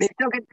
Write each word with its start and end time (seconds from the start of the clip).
they 0.00 0.08
still 0.14 0.30
can 0.30 0.46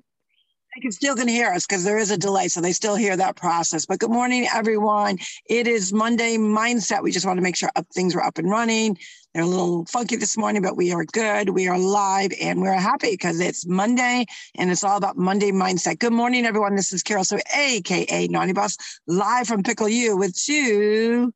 they 0.75 0.81
can 0.81 0.91
still 0.91 1.15
can 1.15 1.27
hear 1.27 1.49
us 1.51 1.65
because 1.65 1.83
there 1.83 1.97
is 1.97 2.11
a 2.11 2.17
delay, 2.17 2.49
so 2.49 2.61
they 2.61 2.73
still 2.73 2.95
hear 2.95 3.17
that 3.17 3.35
process. 3.35 3.85
But 3.85 3.99
good 3.99 4.11
morning, 4.11 4.47
everyone. 4.53 5.17
It 5.49 5.65
is 5.67 5.91
Monday 5.91 6.37
mindset. 6.37 7.01
We 7.01 7.11
just 7.11 7.25
want 7.25 7.37
to 7.37 7.41
make 7.41 7.55
sure 7.55 7.71
up, 7.75 7.87
things 7.93 8.13
are 8.13 8.21
up 8.21 8.37
and 8.37 8.49
running. 8.49 8.97
They're 9.33 9.43
a 9.43 9.47
little 9.47 9.85
funky 9.85 10.17
this 10.17 10.37
morning, 10.37 10.61
but 10.61 10.77
we 10.77 10.91
are 10.93 11.05
good. 11.05 11.49
We 11.49 11.67
are 11.67 11.79
live 11.79 12.31
and 12.39 12.61
we're 12.61 12.73
happy 12.73 13.11
because 13.11 13.39
it's 13.39 13.65
Monday 13.65 14.25
and 14.55 14.69
it's 14.69 14.83
all 14.83 14.97
about 14.97 15.17
Monday 15.17 15.51
mindset. 15.51 15.99
Good 15.99 16.13
morning, 16.13 16.45
everyone. 16.45 16.75
This 16.75 16.93
is 16.93 17.01
Carol, 17.01 17.23
Sue 17.23 17.39
AKA 17.55 18.27
Naughty 18.27 18.53
Boss, 18.53 18.77
live 19.07 19.47
from 19.47 19.63
Pickle 19.63 19.89
U 19.89 20.17
with 20.17 20.35
two 20.35 21.33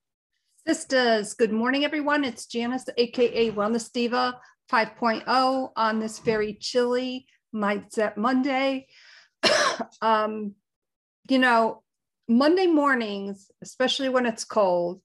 sisters. 0.68 1.34
Good 1.34 1.52
morning, 1.52 1.84
everyone. 1.84 2.25
It's 2.25 2.46
Janice, 2.46 2.86
AKA 2.96 3.54
Wellness 3.54 3.91
Diva 3.91 4.39
5.0 4.71 5.71
on 5.75 6.00
this 6.00 6.20
very 6.20 6.54
chilly 6.54 7.25
Mindset 7.54 8.18
Monday. 8.18 8.88
um, 10.02 10.55
you 11.30 11.39
know, 11.39 11.84
Monday 12.27 12.67
mornings, 12.67 13.52
especially 13.62 14.09
when 14.09 14.26
it's 14.26 14.43
cold 14.43 15.02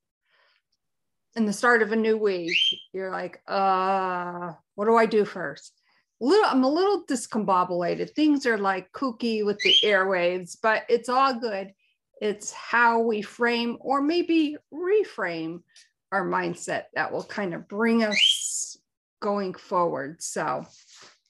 in 1.35 1.45
the 1.45 1.53
start 1.53 1.83
of 1.83 1.93
a 1.93 1.97
new 1.97 2.17
week, 2.17 2.57
you're 2.93 3.11
like, 3.11 3.43
uh, 3.47 4.53
what 4.75 4.87
do 4.87 4.97
I 4.97 5.07
do 5.07 5.25
first? 5.25 5.73
little 6.21 6.47
I'm 6.47 6.65
a 6.65 6.71
little 6.71 7.05
discombobulated. 7.05 8.11
Things 8.11 8.47
are 8.47 8.59
like 8.59 8.93
kooky 8.93 9.45
with 9.45 9.59
the 9.61 9.75
airwaves, 9.85 10.57
but 10.61 10.85
it's 10.89 11.09
all 11.09 11.39
good. 11.39 11.73
It's 12.21 12.53
how 12.53 13.01
we 13.01 13.21
frame 13.23 13.77
or 13.81 14.01
maybe 14.01 14.57
reframe 14.73 15.61
our 16.13 16.27
mindset 16.27 16.85
that 16.95 17.13
will 17.13 17.25
kind 17.25 17.53
of 17.53 17.69
bring 17.69 18.03
us 18.03 18.79
going 19.21 19.53
forward. 19.55 20.23
So, 20.23 20.65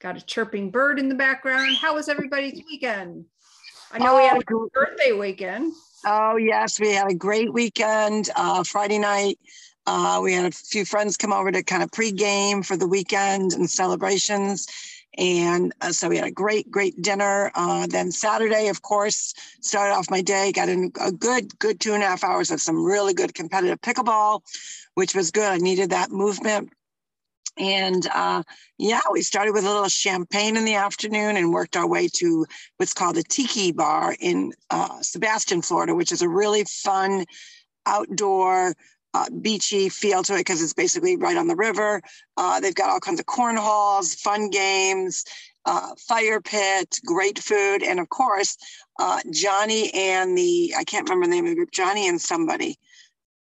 got 0.00 0.16
a 0.16 0.20
chirping 0.24 0.70
bird 0.70 0.98
in 0.98 1.09
the 1.09 1.14
background. 1.14 1.77
How 1.77 1.95
was 1.95 2.09
everybody's 2.09 2.62
weekend? 2.70 3.24
I 3.92 3.98
know 3.98 4.14
oh, 4.14 4.19
we 4.19 4.24
had 4.24 4.38
a 4.38 4.69
birthday 4.72 5.12
weekend. 5.12 5.72
Oh, 6.05 6.36
yes, 6.36 6.78
we 6.78 6.92
had 6.92 7.11
a 7.11 7.14
great 7.14 7.52
weekend. 7.52 8.30
Uh, 8.36 8.62
Friday 8.64 8.98
night, 8.98 9.39
uh, 9.86 10.20
we 10.22 10.33
had 10.33 10.44
a 10.44 10.50
few 10.50 10.84
friends 10.84 11.17
come 11.17 11.33
over 11.33 11.50
to 11.50 11.62
kind 11.62 11.83
of 11.83 11.91
pregame 11.91 12.64
for 12.64 12.77
the 12.77 12.86
weekend 12.86 13.52
and 13.52 13.70
celebrations. 13.70 14.67
And 15.19 15.72
uh, 15.80 15.92
so 15.92 16.08
we 16.08 16.17
had 16.17 16.27
a 16.27 16.30
great, 16.33 16.70
great 16.70 17.00
dinner. 17.00 17.50
Uh, 17.55 17.86
then 17.86 18.11
Saturday, 18.11 18.69
of 18.69 18.83
course, 18.83 19.34
started 19.61 19.94
off 19.94 20.11
my 20.11 20.20
day, 20.20 20.52
got 20.52 20.69
in 20.69 20.92
a 21.00 21.11
good, 21.11 21.58
good 21.58 21.80
two 21.80 21.94
and 21.94 22.02
a 22.02 22.06
half 22.06 22.22
hours 22.22 22.50
of 22.50 22.61
some 22.61 22.84
really 22.84 23.14
good 23.14 23.34
competitive 23.34 23.80
pickleball, 23.80 24.42
which 24.94 25.14
was 25.14 25.30
good. 25.30 25.50
I 25.50 25.56
needed 25.56 25.91
that 25.91 26.11
movement. 26.11 26.70
And 27.58 28.06
uh, 28.14 28.42
yeah, 28.78 29.00
we 29.10 29.22
started 29.22 29.52
with 29.52 29.64
a 29.64 29.68
little 29.68 29.88
champagne 29.88 30.56
in 30.56 30.64
the 30.64 30.74
afternoon 30.74 31.36
and 31.36 31.52
worked 31.52 31.76
our 31.76 31.86
way 31.86 32.08
to 32.16 32.46
what's 32.76 32.94
called 32.94 33.16
a 33.16 33.22
tiki 33.22 33.72
bar 33.72 34.14
in 34.20 34.52
uh, 34.70 35.00
Sebastian, 35.00 35.62
Florida, 35.62 35.94
which 35.94 36.12
is 36.12 36.22
a 36.22 36.28
really 36.28 36.64
fun 36.64 37.24
outdoor 37.86 38.74
uh, 39.14 39.30
beachy 39.40 39.88
feel 39.88 40.22
to 40.22 40.34
it 40.34 40.38
because 40.38 40.62
it's 40.62 40.74
basically 40.74 41.16
right 41.16 41.38
on 41.38 41.46
the 41.46 41.56
river. 41.56 42.02
Uh, 42.36 42.60
they've 42.60 42.74
got 42.74 42.90
all 42.90 43.00
kinds 43.00 43.18
of 43.18 43.24
corn 43.24 43.56
cornholes, 43.56 44.14
fun 44.16 44.50
games, 44.50 45.24
uh, 45.64 45.94
fire 46.06 46.40
pit, 46.40 46.98
great 47.06 47.38
food, 47.38 47.82
and 47.82 47.98
of 47.98 48.08
course, 48.10 48.56
uh, 49.00 49.20
Johnny 49.32 49.90
and 49.94 50.36
the 50.36 50.74
I 50.77 50.84
can't 50.84 51.08
remember 51.08 51.27
the 51.27 51.34
name 51.34 51.46
of 51.46 51.50
the 51.50 51.56
group, 51.56 51.70
Johnny 51.70 52.08
and 52.08 52.20
somebody. 52.20 52.78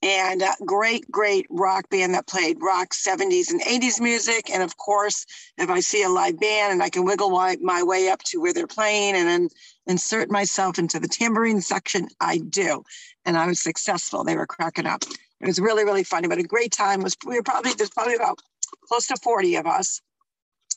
And 0.01 0.41
uh, 0.41 0.53
great, 0.65 1.09
great 1.11 1.45
rock 1.49 1.89
band 1.89 2.13
that 2.13 2.27
played 2.27 2.57
rock 2.61 2.91
70s 2.91 3.51
and 3.51 3.61
80s 3.61 3.99
music. 3.99 4.49
And 4.49 4.63
of 4.63 4.77
course, 4.77 5.25
if 5.57 5.69
I 5.69 5.81
see 5.81 6.03
a 6.03 6.09
live 6.09 6.39
band 6.39 6.71
and 6.71 6.81
I 6.81 6.89
can 6.89 7.03
wiggle 7.03 7.31
my, 7.31 7.57
my 7.61 7.83
way 7.83 8.07
up 8.07 8.23
to 8.23 8.39
where 8.39 8.53
they're 8.53 8.65
playing 8.65 9.15
and 9.15 9.27
then 9.27 9.49
insert 9.87 10.31
myself 10.31 10.79
into 10.79 10.99
the 10.99 11.09
tambourine 11.09 11.59
section, 11.59 12.07
I 12.21 12.37
do. 12.37 12.83
And 13.25 13.37
I 13.37 13.45
was 13.45 13.59
successful. 13.61 14.23
They 14.23 14.37
were 14.37 14.47
cracking 14.47 14.85
up. 14.85 15.03
It 15.41 15.47
was 15.47 15.59
really, 15.59 15.83
really 15.83 16.03
funny, 16.03 16.27
but 16.27 16.37
a 16.37 16.43
great 16.43 16.71
time. 16.71 17.01
was 17.01 17.17
we 17.25 17.35
were 17.35 17.43
probably 17.43 17.73
there's 17.73 17.89
probably 17.89 18.15
about 18.15 18.39
close 18.87 19.07
to 19.07 19.17
40 19.17 19.55
of 19.57 19.65
us. 19.65 20.01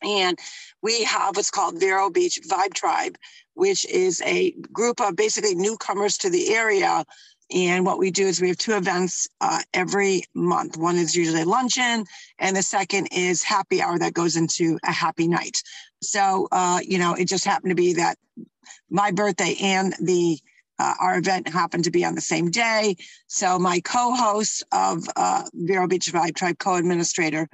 And 0.02 0.36
we 0.82 1.04
have 1.04 1.36
what's 1.36 1.50
called 1.50 1.78
Vero 1.78 2.10
Beach 2.10 2.40
Vibe 2.48 2.74
Tribe, 2.74 3.16
which 3.54 3.84
is 3.86 4.20
a 4.22 4.52
group 4.72 5.00
of 5.00 5.16
basically 5.16 5.54
newcomers 5.54 6.18
to 6.18 6.30
the 6.30 6.54
area. 6.54 7.04
And 7.52 7.84
what 7.84 7.98
we 7.98 8.10
do 8.10 8.26
is 8.26 8.40
we 8.40 8.48
have 8.48 8.56
two 8.56 8.76
events 8.76 9.28
uh, 9.40 9.60
every 9.74 10.24
month. 10.34 10.76
One 10.76 10.96
is 10.96 11.14
usually 11.14 11.44
luncheon, 11.44 12.04
and 12.38 12.56
the 12.56 12.62
second 12.62 13.08
is 13.12 13.42
happy 13.42 13.82
hour 13.82 13.98
that 13.98 14.14
goes 14.14 14.36
into 14.36 14.78
a 14.84 14.92
happy 14.92 15.28
night. 15.28 15.62
So, 16.02 16.48
uh, 16.50 16.80
you 16.82 16.98
know, 16.98 17.14
it 17.14 17.26
just 17.26 17.44
happened 17.44 17.70
to 17.70 17.76
be 17.76 17.94
that 17.94 18.16
my 18.90 19.10
birthday 19.10 19.56
and 19.60 19.94
the 20.00 20.38
uh, 20.78 20.94
our 21.00 21.18
event 21.18 21.46
happened 21.48 21.84
to 21.84 21.90
be 21.90 22.04
on 22.04 22.14
the 22.14 22.20
same 22.20 22.50
day. 22.50 22.96
So 23.28 23.58
my 23.58 23.80
co-host 23.80 24.64
of 24.72 25.04
uh, 25.14 25.44
Vero 25.52 25.86
Beach 25.86 26.10
Vibe 26.12 26.34
Tribe 26.34 26.58
co-administrator, 26.58 27.48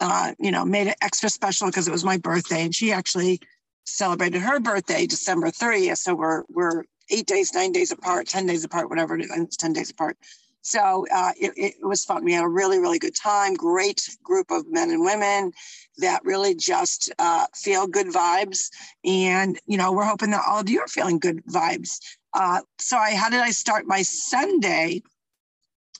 uh, 0.00 0.32
you 0.38 0.50
know, 0.50 0.64
made 0.64 0.86
it 0.86 0.96
extra 1.02 1.28
special 1.28 1.66
because 1.66 1.86
it 1.86 1.90
was 1.90 2.04
my 2.04 2.16
birthday, 2.16 2.62
and 2.62 2.74
she 2.74 2.92
actually 2.92 3.40
celebrated 3.84 4.40
her 4.40 4.60
birthday 4.60 5.06
December 5.06 5.48
30th. 5.48 5.98
So 5.98 6.14
we're 6.14 6.44
we're 6.48 6.84
eight 7.10 7.26
days, 7.26 7.54
nine 7.54 7.72
days 7.72 7.92
apart, 7.92 8.26
ten 8.26 8.46
days 8.46 8.64
apart, 8.64 8.88
whatever 8.88 9.16
it 9.16 9.24
is. 9.24 9.30
It's 9.34 9.56
ten 9.56 9.72
days 9.72 9.90
apart. 9.90 10.16
So 10.62 11.04
uh, 11.14 11.32
it, 11.38 11.52
it 11.56 11.74
was 11.82 12.06
fun. 12.06 12.24
We 12.24 12.32
had 12.32 12.44
a 12.44 12.48
really, 12.48 12.78
really 12.78 12.98
good 12.98 13.14
time. 13.14 13.54
Great 13.54 14.08
group 14.22 14.50
of 14.50 14.66
men 14.70 14.90
and 14.90 15.04
women 15.04 15.52
that 15.98 16.24
really 16.24 16.54
just 16.54 17.12
uh, 17.18 17.46
feel 17.54 17.86
good 17.86 18.06
vibes. 18.06 18.70
And, 19.04 19.60
you 19.66 19.76
know, 19.76 19.92
we're 19.92 20.04
hoping 20.04 20.30
that 20.30 20.42
all 20.48 20.60
of 20.60 20.70
you 20.70 20.80
are 20.80 20.88
feeling 20.88 21.18
good 21.18 21.44
vibes. 21.44 22.00
Uh, 22.32 22.60
so 22.78 22.96
I, 22.96 23.14
how 23.14 23.28
did 23.28 23.40
I 23.40 23.50
start 23.50 23.86
my 23.86 24.02
Sunday? 24.02 25.02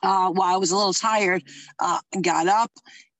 Uh, 0.02 0.30
while 0.30 0.54
I 0.54 0.58
was 0.58 0.70
a 0.70 0.76
little 0.76 0.92
tired, 0.92 1.42
uh, 1.78 2.00
got 2.20 2.46
up 2.46 2.72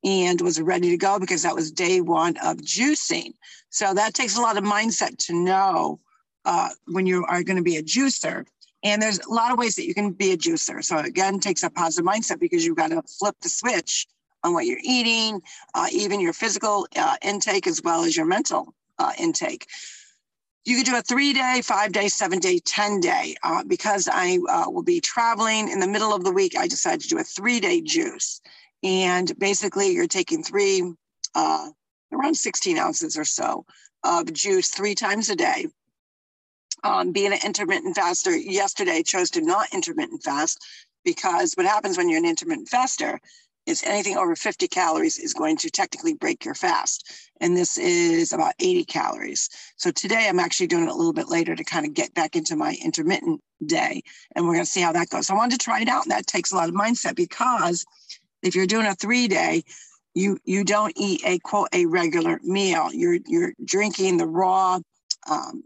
and 0.03 0.41
was 0.41 0.61
ready 0.61 0.91
to 0.91 0.99
go 0.99 1.19
because 1.19 1.43
that 1.43 1.55
was 1.55 1.71
day 1.71 2.01
one 2.01 2.37
of 2.39 2.59
juicing. 2.59 3.33
So 3.71 3.95
that 3.95 4.13
takes 4.13 4.37
a 4.37 4.41
lot 4.41 4.59
of 4.59 4.65
mindset 4.65 5.17
to 5.27 5.35
know 5.35 6.01
uh, 6.45 6.71
when 6.87 7.07
you 7.07 7.25
are 7.27 7.43
going 7.43 7.57
to 7.57 7.63
be 7.63 7.77
a 7.77 7.83
juicer 7.83 8.47
and 8.85 9.01
there's 9.01 9.19
a 9.19 9.33
lot 9.33 9.51
of 9.51 9.59
ways 9.59 9.77
that 9.77 9.87
you 9.87 9.95
can 9.95 10.13
be 10.13 10.33
a 10.33 10.37
juicer. 10.37 10.85
So 10.85 10.99
again, 10.99 11.41
takes 11.41 11.63
a 11.63 11.71
positive 11.71 12.07
mindset 12.07 12.39
because 12.39 12.65
you've 12.65 12.77
got 12.77 12.91
to 12.91 13.03
flip 13.19 13.35
the 13.41 13.49
switch 13.49 14.07
on 14.45 14.53
what 14.53 14.67
you're 14.67 14.79
eating, 14.83 15.41
uh, 15.75 15.87
even 15.91 16.21
your 16.21 16.35
physical 16.35 16.87
uh, 16.95 17.17
intake 17.23 17.67
as 17.67 17.81
well 17.83 18.05
as 18.05 18.15
your 18.15 18.27
mental 18.27 18.75
uh, 18.99 19.13
intake. 19.19 19.67
You 20.67 20.77
could 20.77 20.87
do 20.87 20.97
a 20.97 21.03
three 21.03 21.33
day, 21.33 21.63
five 21.65 21.93
day, 21.93 22.09
seven 22.09 22.39
day, 22.39 22.59
10 22.59 23.01
day. 23.01 23.37
Uh, 23.43 23.65
because 23.65 24.07
I 24.13 24.39
will 24.69 24.83
be 24.83 25.01
traveling 25.01 25.71
in 25.71 25.81
the 25.81 25.89
middle 25.89 26.15
of 26.15 26.23
the 26.23 26.33
week, 26.33 26.55
I 26.57 26.69
decided 26.69 27.01
to 27.03 27.09
do 27.09 27.19
a 27.19 27.25
three 27.25 27.61
day 27.61 27.81
juice. 27.81 28.43
And 28.83 29.33
basically, 29.39 29.93
you're 29.93 30.07
taking 30.07 30.43
three, 30.43 30.83
around 31.35 32.35
16 32.35 32.79
ounces 32.79 33.17
or 33.17 33.25
so 33.25 33.65
of 34.05 34.31
juice 34.33 34.69
three 34.69 34.95
times 34.95 35.31
a 35.31 35.37
day 35.37 35.67
um, 36.85 37.13
being 37.13 37.33
an 37.33 37.39
intermittent 37.45 37.97
faster 37.97 38.37
yesterday 38.37 39.03
chose 39.03 39.31
to 39.31 39.41
not 39.41 39.73
intermittent 39.73 40.23
fast 40.23 40.63
because 41.05 41.55
what 41.55 41.67
happens 41.67 41.97
when 41.97 42.09
you're 42.09 42.19
an 42.19 42.27
intermittent 42.27 42.69
faster 42.69 43.19
is 43.67 43.83
anything 43.85 44.19
over 44.19 44.37
50 44.37 44.69
calories 44.69 45.19
is 45.19 45.33
going 45.33 45.57
to 45.57 45.71
technically 45.71 46.13
break 46.13 46.45
your 46.45 46.55
fast. 46.55 47.31
And 47.41 47.57
this 47.57 47.79
is 47.79 48.35
about 48.35 48.53
80 48.61 48.85
calories. 48.85 49.49
So 49.77 49.91
today 49.91 50.27
I'm 50.29 50.39
actually 50.39 50.67
doing 50.67 50.85
it 50.85 50.91
a 50.91 50.95
little 50.95 51.15
bit 51.15 51.29
later 51.29 51.57
to 51.57 51.65
kind 51.65 51.87
of 51.87 51.95
get 51.95 52.13
back 52.13 52.37
into 52.37 52.57
my 52.57 52.77
intermittent 52.85 53.41
day. 53.65 54.03
And 54.37 54.45
we're 54.45 54.53
going 54.53 54.67
to 54.67 54.71
see 54.71 54.83
how 54.83 54.93
that 54.93 55.09
goes. 55.09 55.29
So 55.29 55.35
I 55.35 55.39
wanted 55.39 55.59
to 55.59 55.65
try 55.65 55.81
it 55.81 55.89
out. 55.89 56.05
And 56.05 56.13
that 56.13 56.27
takes 56.27 56.53
a 56.53 56.57
lot 56.57 56.69
of 56.69 56.75
mindset 56.75 57.17
because 57.17 57.87
if 58.43 58.55
you're 58.55 58.67
doing 58.67 58.87
a 58.87 58.95
three 58.95 59.29
day, 59.29 59.65
you 60.15 60.39
you 60.45 60.63
don't 60.63 60.93
eat 60.97 61.23
a 61.25 61.39
quote 61.41 61.69
a 61.73 61.87
regular 61.87 62.39
meal. 62.45 62.91
You're 62.93 63.19
you're 63.27 63.53
drinking 63.65 64.19
the 64.19 64.27
raw 64.27 64.79
um, 65.29 65.65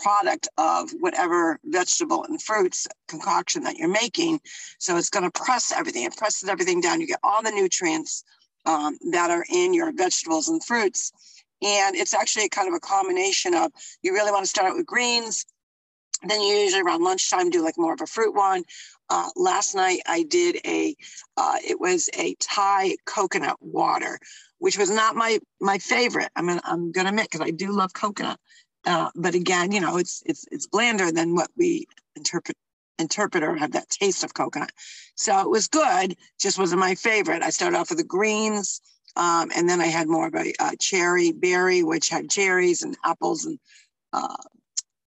product 0.00 0.48
of 0.58 0.90
whatever 1.00 1.58
vegetable 1.64 2.24
and 2.24 2.40
fruits 2.40 2.86
concoction 3.08 3.62
that 3.64 3.76
you're 3.76 3.88
making. 3.88 4.40
So 4.78 4.96
it's 4.96 5.10
going 5.10 5.30
to 5.30 5.30
press 5.30 5.72
everything. 5.72 6.04
It 6.04 6.16
presses 6.16 6.48
everything 6.48 6.80
down. 6.80 7.00
You 7.00 7.06
get 7.06 7.20
all 7.22 7.42
the 7.42 7.50
nutrients 7.50 8.24
um, 8.66 8.98
that 9.12 9.30
are 9.30 9.44
in 9.50 9.74
your 9.74 9.92
vegetables 9.92 10.48
and 10.48 10.62
fruits. 10.62 11.12
And 11.62 11.94
it's 11.94 12.14
actually 12.14 12.48
kind 12.48 12.68
of 12.68 12.74
a 12.74 12.80
combination 12.80 13.54
of 13.54 13.70
you 14.02 14.12
really 14.12 14.32
want 14.32 14.44
to 14.44 14.50
start 14.50 14.70
out 14.70 14.76
with 14.76 14.86
greens. 14.86 15.44
Then 16.22 16.40
you 16.40 16.54
usually 16.54 16.82
around 16.82 17.02
lunchtime 17.02 17.50
do 17.50 17.62
like 17.62 17.78
more 17.78 17.94
of 17.94 18.00
a 18.00 18.06
fruit 18.06 18.34
one. 18.34 18.64
Uh, 19.08 19.28
last 19.36 19.74
night 19.74 20.00
I 20.06 20.22
did 20.22 20.58
a, 20.66 20.94
uh, 21.36 21.56
it 21.66 21.80
was 21.80 22.08
a 22.16 22.34
Thai 22.40 22.96
coconut 23.06 23.56
water, 23.60 24.18
which 24.58 24.78
was 24.78 24.90
not 24.90 25.16
my 25.16 25.38
my 25.60 25.78
favorite. 25.78 26.28
I 26.36 26.42
mean, 26.42 26.60
I'm 26.64 26.92
gonna 26.92 27.08
admit 27.08 27.30
because 27.30 27.46
I 27.46 27.50
do 27.50 27.72
love 27.72 27.92
coconut, 27.94 28.38
uh, 28.86 29.10
but 29.14 29.34
again, 29.34 29.72
you 29.72 29.80
know, 29.80 29.96
it's 29.98 30.22
it's 30.26 30.46
it's 30.50 30.66
blander 30.66 31.12
than 31.12 31.34
what 31.34 31.50
we 31.56 31.86
interpret 32.16 32.56
interpret 32.98 33.42
or 33.42 33.56
have 33.56 33.72
that 33.72 33.88
taste 33.88 34.24
of 34.24 34.34
coconut. 34.34 34.72
So 35.14 35.40
it 35.40 35.50
was 35.50 35.68
good, 35.68 36.16
just 36.38 36.58
wasn't 36.58 36.80
my 36.80 36.94
favorite. 36.94 37.42
I 37.42 37.50
started 37.50 37.76
off 37.78 37.90
with 37.90 37.98
the 37.98 38.04
greens, 38.04 38.80
Um, 39.16 39.50
and 39.56 39.68
then 39.68 39.80
I 39.80 39.86
had 39.86 40.08
more 40.08 40.28
of 40.28 40.34
a, 40.34 40.52
cherry 40.78 41.32
berry, 41.32 41.82
which 41.82 42.08
had 42.08 42.30
cherries 42.30 42.82
and 42.82 42.96
apples 43.04 43.44
and 43.44 43.58
uh, 44.12 44.36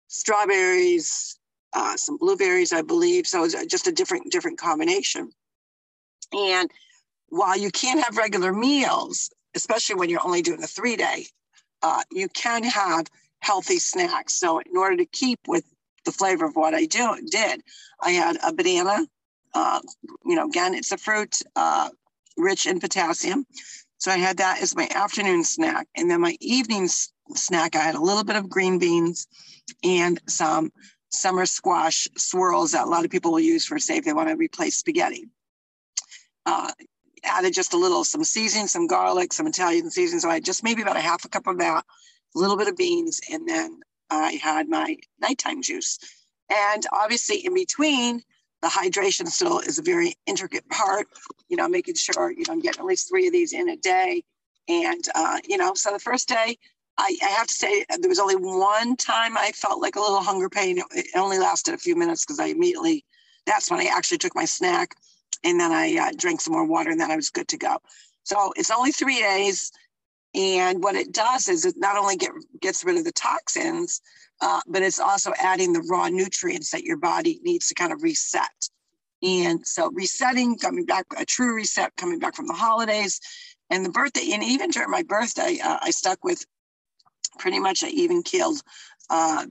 strawberries, 0.08 1.38
uh, 1.72 1.96
some 1.96 2.16
blueberries, 2.16 2.72
I 2.72 2.82
believe. 2.82 3.26
So 3.26 3.40
it 3.40 3.54
was 3.54 3.66
just 3.66 3.86
a 3.86 3.92
different 3.92 4.32
different 4.32 4.58
combination. 4.58 5.30
And 6.32 6.70
while 7.28 7.56
you 7.56 7.70
can't 7.70 8.02
have 8.02 8.16
regular 8.16 8.52
meals, 8.52 9.30
especially 9.54 9.96
when 9.96 10.08
you're 10.10 10.24
only 10.26 10.42
doing 10.42 10.62
a 10.62 10.66
three 10.66 10.96
day, 10.96 11.26
uh, 11.82 12.02
you 12.10 12.28
can 12.28 12.62
have 12.64 13.06
healthy 13.40 13.78
snacks. 13.78 14.34
So 14.34 14.58
in 14.58 14.76
order 14.76 14.96
to 14.96 15.06
keep 15.06 15.40
with 15.46 15.64
the 16.04 16.12
flavor 16.12 16.46
of 16.46 16.56
what 16.56 16.74
I 16.74 16.86
do 16.86 17.16
did, 17.30 17.62
I 18.00 18.10
had 18.10 18.36
a 18.42 18.52
banana. 18.52 19.06
Uh, 19.54 19.80
you 20.24 20.36
know, 20.36 20.46
again, 20.46 20.74
it's 20.74 20.92
a 20.92 20.96
fruit 20.96 21.38
uh, 21.56 21.90
rich 22.36 22.66
in 22.66 22.80
potassium. 22.80 23.44
So 23.98 24.10
I 24.10 24.16
had 24.16 24.38
that 24.38 24.62
as 24.62 24.76
my 24.76 24.88
afternoon 24.94 25.44
snack. 25.44 25.86
And 25.96 26.10
then 26.10 26.20
my 26.20 26.36
evening 26.40 26.88
snack, 27.34 27.76
I 27.76 27.80
had 27.80 27.96
a 27.96 28.00
little 28.00 28.24
bit 28.24 28.36
of 28.36 28.48
green 28.48 28.78
beans 28.78 29.26
and 29.84 30.18
some 30.26 30.72
summer 31.10 31.44
squash 31.44 32.08
swirls 32.16 32.72
that 32.72 32.86
a 32.86 32.90
lot 32.90 33.04
of 33.04 33.10
people 33.10 33.32
will 33.32 33.40
use 33.40 33.66
for, 33.66 33.78
say, 33.78 33.98
if 33.98 34.04
they 34.04 34.12
want 34.12 34.28
to 34.28 34.36
replace 34.36 34.76
spaghetti. 34.76 35.26
Uh, 36.46 36.70
added 37.24 37.52
just 37.52 37.74
a 37.74 37.76
little, 37.76 38.04
some 38.04 38.24
seasoning, 38.24 38.68
some 38.68 38.86
garlic, 38.86 39.32
some 39.32 39.46
Italian 39.46 39.90
seasoning. 39.90 40.20
So 40.20 40.30
I 40.30 40.40
just 40.40 40.64
maybe 40.64 40.82
about 40.82 40.96
a 40.96 41.00
half 41.00 41.24
a 41.24 41.28
cup 41.28 41.46
of 41.46 41.58
that, 41.58 41.84
a 42.34 42.38
little 42.38 42.56
bit 42.56 42.68
of 42.68 42.76
beans, 42.76 43.20
and 43.30 43.48
then 43.48 43.80
I 44.10 44.32
had 44.32 44.68
my 44.68 44.96
nighttime 45.20 45.62
juice. 45.62 45.98
And 46.50 46.84
obviously, 46.92 47.44
in 47.44 47.54
between, 47.54 48.22
the 48.62 48.68
hydration 48.68 49.28
still 49.28 49.60
is 49.60 49.78
a 49.78 49.82
very 49.82 50.14
intricate 50.26 50.68
part. 50.68 51.06
You 51.48 51.56
know, 51.56 51.68
making 51.68 51.94
sure 51.94 52.30
you 52.30 52.44
know 52.46 52.52
I'm 52.52 52.60
getting 52.60 52.80
at 52.80 52.86
least 52.86 53.08
three 53.08 53.26
of 53.26 53.32
these 53.32 53.52
in 53.52 53.68
a 53.68 53.76
day. 53.76 54.22
And 54.68 55.04
uh, 55.14 55.38
you 55.48 55.56
know, 55.56 55.74
so 55.74 55.92
the 55.92 55.98
first 55.98 56.28
day, 56.28 56.58
I, 56.98 57.16
I, 57.22 57.28
have 57.28 57.46
to 57.46 57.54
say 57.54 57.84
there 57.88 58.08
was 58.08 58.18
only 58.18 58.36
one 58.36 58.96
time 58.96 59.36
I 59.36 59.52
felt 59.52 59.80
like 59.80 59.96
a 59.96 60.00
little 60.00 60.22
hunger 60.22 60.48
pain. 60.48 60.78
It 60.92 61.06
only 61.16 61.38
lasted 61.38 61.74
a 61.74 61.78
few 61.78 61.96
minutes 61.96 62.24
because 62.24 62.38
I 62.40 62.46
immediately. 62.46 63.04
That's 63.46 63.70
when 63.70 63.80
I 63.80 63.86
actually 63.86 64.18
took 64.18 64.34
my 64.34 64.44
snack, 64.44 64.94
and 65.42 65.58
then 65.58 65.72
I 65.72 65.96
uh, 65.96 66.12
drank 66.16 66.40
some 66.40 66.52
more 66.52 66.66
water, 66.66 66.90
and 66.90 67.00
then 67.00 67.10
I 67.10 67.16
was 67.16 67.30
good 67.30 67.48
to 67.48 67.56
go. 67.56 67.78
So 68.24 68.52
it's 68.56 68.70
only 68.70 68.92
three 68.92 69.18
days. 69.18 69.72
And 70.34 70.82
what 70.82 70.94
it 70.94 71.12
does 71.12 71.48
is 71.48 71.64
it 71.64 71.74
not 71.76 71.96
only 71.96 72.16
get, 72.16 72.30
gets 72.60 72.84
rid 72.84 72.96
of 72.96 73.04
the 73.04 73.12
toxins, 73.12 74.00
uh, 74.40 74.60
but 74.68 74.82
it's 74.82 75.00
also 75.00 75.32
adding 75.40 75.72
the 75.72 75.86
raw 75.90 76.08
nutrients 76.08 76.70
that 76.70 76.84
your 76.84 76.96
body 76.96 77.40
needs 77.42 77.68
to 77.68 77.74
kind 77.74 77.92
of 77.92 78.02
reset. 78.02 78.68
And 79.22 79.66
so 79.66 79.90
resetting, 79.90 80.56
coming 80.56 80.86
back, 80.86 81.06
a 81.16 81.24
true 81.24 81.54
reset, 81.54 81.94
coming 81.96 82.18
back 82.18 82.34
from 82.34 82.46
the 82.46 82.54
holidays 82.54 83.20
and 83.68 83.84
the 83.84 83.90
birthday. 83.90 84.30
And 84.32 84.42
even 84.42 84.70
during 84.70 84.90
my 84.90 85.02
birthday, 85.02 85.58
uh, 85.62 85.78
I 85.82 85.90
stuck 85.90 86.24
with 86.24 86.44
pretty 87.38 87.58
much 87.58 87.82
an 87.82 87.90
even 87.90 88.22
keeled 88.22 88.62
uh, 89.10 89.46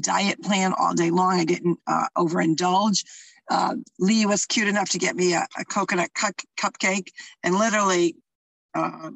diet 0.00 0.42
plan 0.42 0.72
all 0.76 0.94
day 0.94 1.10
long. 1.10 1.38
I 1.38 1.44
didn't 1.44 1.78
uh, 1.86 2.06
overindulge. 2.16 3.04
Uh, 3.50 3.76
Lee 3.98 4.26
was 4.26 4.46
cute 4.46 4.68
enough 4.68 4.90
to 4.90 4.98
get 4.98 5.14
me 5.14 5.34
a, 5.34 5.46
a 5.58 5.64
coconut 5.64 6.10
cu- 6.14 6.46
cupcake 6.58 7.08
and 7.42 7.54
literally 7.54 8.16
uh, 8.74 9.10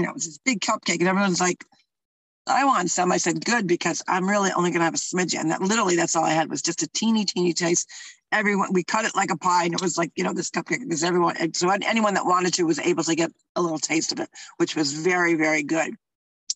you 0.00 0.06
know, 0.06 0.10
it 0.10 0.14
was 0.14 0.24
this 0.24 0.38
big 0.38 0.60
cupcake, 0.60 1.00
and 1.00 1.08
everyone's 1.08 1.40
like, 1.40 1.64
I 2.46 2.64
want 2.64 2.90
some. 2.90 3.12
I 3.12 3.18
said, 3.18 3.44
good, 3.44 3.66
because 3.66 4.02
I'm 4.08 4.28
really 4.28 4.50
only 4.56 4.70
going 4.70 4.80
to 4.80 4.84
have 4.84 4.94
a 4.94 4.96
smidgen. 4.96 5.40
And 5.40 5.50
that 5.50 5.60
literally, 5.60 5.94
that's 5.94 6.16
all 6.16 6.24
I 6.24 6.30
had 6.32 6.48
was 6.48 6.62
just 6.62 6.82
a 6.82 6.88
teeny, 6.88 7.24
teeny 7.24 7.52
taste. 7.52 7.88
Everyone, 8.32 8.72
we 8.72 8.82
cut 8.82 9.04
it 9.04 9.14
like 9.14 9.30
a 9.30 9.36
pie, 9.36 9.64
and 9.64 9.74
it 9.74 9.82
was 9.82 9.98
like, 9.98 10.10
you 10.16 10.24
know, 10.24 10.32
this 10.32 10.50
cupcake, 10.50 10.80
because 10.80 11.04
everyone, 11.04 11.52
so 11.52 11.68
anyone 11.68 12.14
that 12.14 12.24
wanted 12.24 12.54
to 12.54 12.64
was 12.64 12.78
able 12.78 13.04
to 13.04 13.14
get 13.14 13.30
a 13.56 13.62
little 13.62 13.78
taste 13.78 14.12
of 14.12 14.20
it, 14.20 14.30
which 14.56 14.74
was 14.74 14.92
very, 14.92 15.34
very 15.34 15.62
good. 15.62 15.94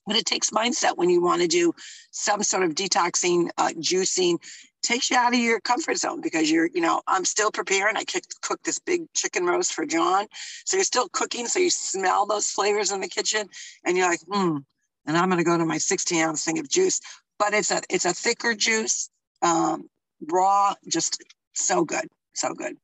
But 0.06 0.16
it 0.16 0.24
takes 0.24 0.50
mindset 0.50 0.96
when 0.96 1.10
you 1.10 1.20
want 1.22 1.42
to 1.42 1.48
do 1.48 1.74
some 2.10 2.42
sort 2.42 2.62
of 2.62 2.74
detoxing, 2.74 3.50
uh, 3.58 3.72
juicing, 3.78 4.38
takes 4.84 5.10
you 5.10 5.16
out 5.16 5.34
of 5.34 5.40
your 5.40 5.60
comfort 5.60 5.96
zone 5.96 6.20
because 6.20 6.50
you're, 6.50 6.68
you 6.72 6.80
know, 6.80 7.02
I'm 7.06 7.24
still 7.24 7.50
preparing. 7.50 7.96
I 7.96 8.04
cooked 8.42 8.64
this 8.64 8.78
big 8.78 9.12
chicken 9.14 9.46
roast 9.46 9.72
for 9.72 9.86
John. 9.86 10.26
So 10.64 10.76
you're 10.76 10.84
still 10.84 11.08
cooking. 11.08 11.46
So 11.46 11.58
you 11.58 11.70
smell 11.70 12.26
those 12.26 12.48
flavors 12.48 12.92
in 12.92 13.00
the 13.00 13.08
kitchen 13.08 13.48
and 13.84 13.96
you're 13.96 14.08
like, 14.08 14.20
hmm, 14.30 14.58
and 15.06 15.16
I'm 15.16 15.28
going 15.28 15.38
to 15.38 15.44
go 15.44 15.58
to 15.58 15.64
my 15.64 15.78
16 15.78 16.22
ounce 16.22 16.44
thing 16.44 16.58
of 16.58 16.68
juice. 16.68 17.00
But 17.38 17.52
it's 17.52 17.70
a, 17.70 17.80
it's 17.90 18.04
a 18.04 18.12
thicker 18.12 18.54
juice, 18.54 19.10
um, 19.42 19.88
raw, 20.30 20.74
just 20.88 21.22
so 21.52 21.84
good. 21.84 22.06
So 22.34 22.54
good. 22.54 22.76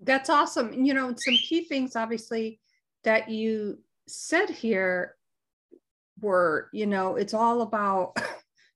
That's 0.00 0.30
awesome. 0.30 0.84
You 0.84 0.94
know, 0.94 1.14
some 1.16 1.34
key 1.34 1.64
things, 1.64 1.96
obviously, 1.96 2.60
that 3.04 3.28
you 3.28 3.78
said 4.06 4.50
here 4.50 5.16
were, 6.20 6.68
you 6.72 6.86
know, 6.86 7.16
it's 7.16 7.34
all 7.34 7.62
about 7.62 8.16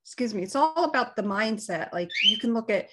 excuse 0.06 0.32
me, 0.32 0.44
it's 0.44 0.54
all 0.54 0.84
about 0.84 1.16
the 1.16 1.22
mindset. 1.22 1.92
Like 1.92 2.10
you 2.22 2.38
can 2.38 2.54
look 2.54 2.70
at 2.70 2.88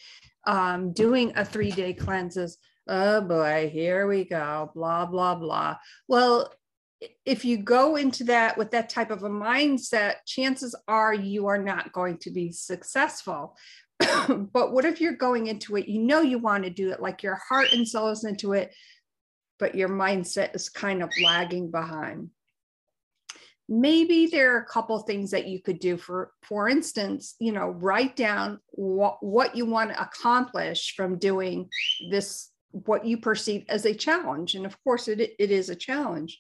um, 0.48 0.94
doing 0.94 1.32
a 1.36 1.46
three 1.46 1.70
day 1.70 1.94
cleanses. 1.94 2.58
Oh 2.88 3.22
boy, 3.22 3.70
here 3.72 4.08
we 4.08 4.26
go, 4.26 4.72
blah, 4.74 5.06
blah, 5.06 5.36
blah. 5.36 5.78
Well, 6.08 6.52
if 7.24 7.46
you 7.46 7.58
go 7.58 7.98
into 7.98 8.24
that 8.26 8.58
with 8.58 8.72
that 8.72 8.90
type 8.90 9.12
of 9.12 9.22
a 9.24 9.30
mindset, 9.30 10.16
chances 10.26 10.76
are 10.88 11.14
you 11.14 11.46
are 11.46 11.60
not 11.60 11.94
going 11.94 12.18
to 12.20 12.32
be 12.32 12.52
successful. 12.52 13.56
but 14.00 14.74
what 14.74 14.84
if 14.84 15.00
you're 15.00 15.14
going 15.14 15.48
into 15.48 15.78
it, 15.78 15.88
you 15.88 16.00
know 16.02 16.22
you 16.22 16.40
want 16.40 16.64
to 16.64 16.72
do 16.72 16.92
it, 16.92 17.00
like 17.00 17.22
your 17.22 17.36
heart 17.48 17.74
and 17.74 17.88
soul 17.88 18.10
is 18.10 18.24
into 18.24 18.54
it, 18.54 18.74
but 19.60 19.76
your 19.76 19.90
mindset 19.90 20.56
is 20.56 20.68
kind 20.68 21.04
of 21.04 21.12
lagging 21.24 21.70
behind 21.70 22.32
maybe 23.70 24.28
there 24.28 24.56
are 24.56 24.60
a 24.60 24.66
couple 24.66 24.98
things 25.00 25.32
that 25.32 25.48
you 25.48 25.62
could 25.62 25.80
do 25.80 25.96
for 25.96 26.32
for 26.42 26.68
instance 26.68 27.36
you 27.40 27.52
know 27.52 27.70
write 27.70 28.16
down 28.16 28.60
what, 28.72 29.24
what 29.24 29.56
you 29.56 29.66
want 29.66 29.90
to 29.90 30.02
accomplish 30.02 30.94
from 30.96 31.18
doing 31.18 31.70
this 32.10 32.52
what 32.74 33.06
you 33.06 33.18
perceive 33.18 33.66
as 33.70 33.86
a 33.86 33.94
challenge. 33.94 34.56
And 34.56 34.66
of 34.66 34.82
course 34.84 35.08
it, 35.08 35.20
it 35.20 35.52
is 35.52 35.70
a 35.70 35.76
challenge. 35.76 36.40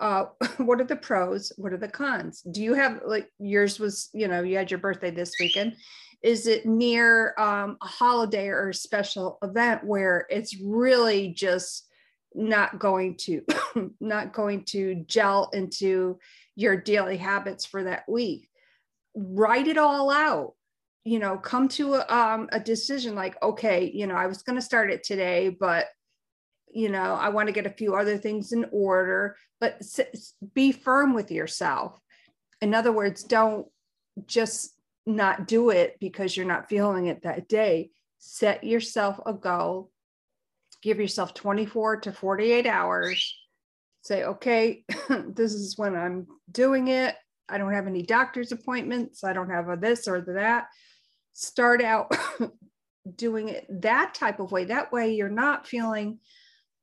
Uh, 0.00 0.26
what 0.56 0.80
are 0.80 0.84
the 0.84 0.96
pros? 0.96 1.52
What 1.56 1.72
are 1.72 1.78
the 1.78 1.88
cons? 1.88 2.42
Do 2.50 2.62
you 2.62 2.74
have 2.74 3.02
like 3.06 3.28
yours 3.38 3.78
was 3.78 4.08
you 4.12 4.28
know 4.28 4.42
you 4.42 4.56
had 4.56 4.70
your 4.70 4.80
birthday 4.80 5.10
this 5.10 5.34
weekend. 5.38 5.76
Is 6.20 6.48
it 6.48 6.66
near 6.66 7.34
um, 7.38 7.76
a 7.80 7.86
holiday 7.86 8.48
or 8.48 8.70
a 8.70 8.74
special 8.74 9.38
event 9.42 9.84
where 9.84 10.26
it's 10.30 10.58
really 10.60 11.28
just 11.28 11.86
not 12.34 12.78
going 12.78 13.16
to 13.16 13.42
not 14.00 14.32
going 14.32 14.64
to 14.64 15.04
gel 15.06 15.50
into 15.52 16.18
your 16.58 16.76
daily 16.76 17.16
habits 17.16 17.64
for 17.64 17.84
that 17.84 18.08
week. 18.08 18.48
Write 19.14 19.68
it 19.68 19.78
all 19.78 20.10
out 20.10 20.54
you 21.04 21.20
know 21.20 21.38
come 21.38 21.68
to 21.68 21.94
a, 21.94 22.04
um, 22.14 22.48
a 22.50 22.58
decision 22.58 23.14
like 23.14 23.40
okay 23.40 23.88
you 23.94 24.04
know 24.04 24.16
i 24.16 24.26
was 24.26 24.42
going 24.42 24.56
to 24.56 24.60
start 24.60 24.90
it 24.90 25.04
today 25.04 25.48
but 25.48 25.86
you 26.74 26.88
know 26.88 27.14
i 27.14 27.28
want 27.28 27.46
to 27.46 27.52
get 27.52 27.66
a 27.66 27.70
few 27.70 27.94
other 27.94 28.18
things 28.18 28.50
in 28.50 28.66
order 28.72 29.36
but 29.60 29.82
be 30.54 30.72
firm 30.72 31.14
with 31.14 31.30
yourself. 31.30 32.00
In 32.60 32.74
other 32.74 32.92
words 32.92 33.24
don't 33.24 33.66
just 34.26 34.74
not 35.06 35.46
do 35.46 35.70
it 35.70 35.96
because 36.00 36.36
you're 36.36 36.46
not 36.46 36.68
feeling 36.68 37.06
it 37.06 37.22
that 37.22 37.48
day. 37.48 37.90
Set 38.18 38.64
yourself 38.64 39.20
a 39.26 39.32
goal. 39.32 39.90
Give 40.82 40.98
yourself 40.98 41.34
24 41.34 42.00
to 42.00 42.12
48 42.12 42.66
hours 42.66 43.34
say, 44.08 44.24
okay, 44.24 44.84
this 45.28 45.52
is 45.52 45.78
when 45.78 45.94
I'm 45.94 46.26
doing 46.50 46.88
it. 46.88 47.14
I 47.48 47.58
don't 47.58 47.72
have 47.72 47.86
any 47.86 48.02
doctor's 48.02 48.52
appointments. 48.52 49.22
I 49.22 49.32
don't 49.32 49.50
have 49.50 49.68
a 49.68 49.76
this 49.76 50.08
or 50.08 50.20
that. 50.22 50.66
Start 51.34 51.82
out 51.82 52.12
doing 53.16 53.48
it 53.50 53.66
that 53.82 54.14
type 54.14 54.40
of 54.40 54.50
way. 54.50 54.64
That 54.64 54.90
way, 54.92 55.14
you're 55.14 55.28
not 55.28 55.66
feeling 55.66 56.18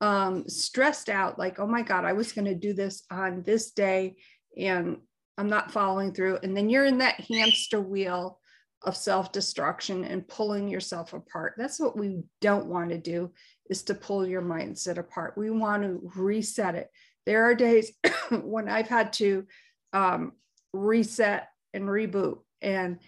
um, 0.02 0.48
stressed 0.48 1.10
out 1.10 1.40
like, 1.40 1.60
oh 1.60 1.68
my 1.68 1.82
God, 1.82 2.06
I 2.06 2.14
was 2.14 2.32
going 2.32 2.46
to 2.46 2.56
do 2.56 2.74
this 2.74 3.04
on 3.12 3.44
this 3.44 3.72
day 3.72 4.16
and 4.58 4.98
I'm 5.38 5.50
not 5.50 5.72
following 5.72 6.14
through. 6.14 6.40
And 6.44 6.56
then 6.56 6.70
you're 6.70 6.86
in 6.86 7.00
that 7.00 7.20
hamster 7.20 7.82
wheel 7.82 8.40
of 8.84 8.96
self 8.96 9.32
destruction 9.32 10.04
and 10.04 10.28
pulling 10.28 10.68
yourself 10.68 11.14
apart. 11.14 11.56
That's 11.58 11.80
what 11.80 11.98
we 11.98 12.22
don't 12.40 12.68
want 12.68 12.92
to 12.92 12.98
do 12.98 13.32
is 13.70 13.84
to 13.84 13.96
pull 13.96 14.28
your 14.28 14.42
mindset 14.42 14.98
apart. 14.98 15.38
We 15.38 15.50
want 15.50 15.84
to 15.84 16.12
reset 16.16 16.76
it. 16.76 16.90
There 17.26 17.46
are 17.46 17.56
days 17.56 17.92
when 18.30 18.70
I've 18.70 18.88
had 18.88 19.14
to 19.14 19.46
um, 19.94 20.34
reset 20.74 21.48
and 21.74 21.86
reboot 21.86 22.40
and 22.62 23.00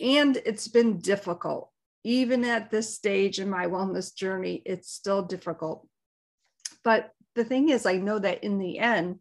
and 0.00 0.36
it's 0.44 0.68
been 0.68 0.98
difficult. 0.98 1.70
Even 2.04 2.44
at 2.44 2.70
this 2.70 2.94
stage 2.94 3.38
in 3.38 3.48
my 3.48 3.66
wellness 3.66 4.14
journey, 4.14 4.62
it's 4.66 4.90
still 4.90 5.22
difficult. 5.22 5.86
But 6.82 7.10
the 7.36 7.44
thing 7.44 7.68
is, 7.68 7.86
I 7.86 7.96
know 7.96 8.18
that 8.18 8.42
in 8.42 8.58
the 8.58 8.80
end, 8.80 9.20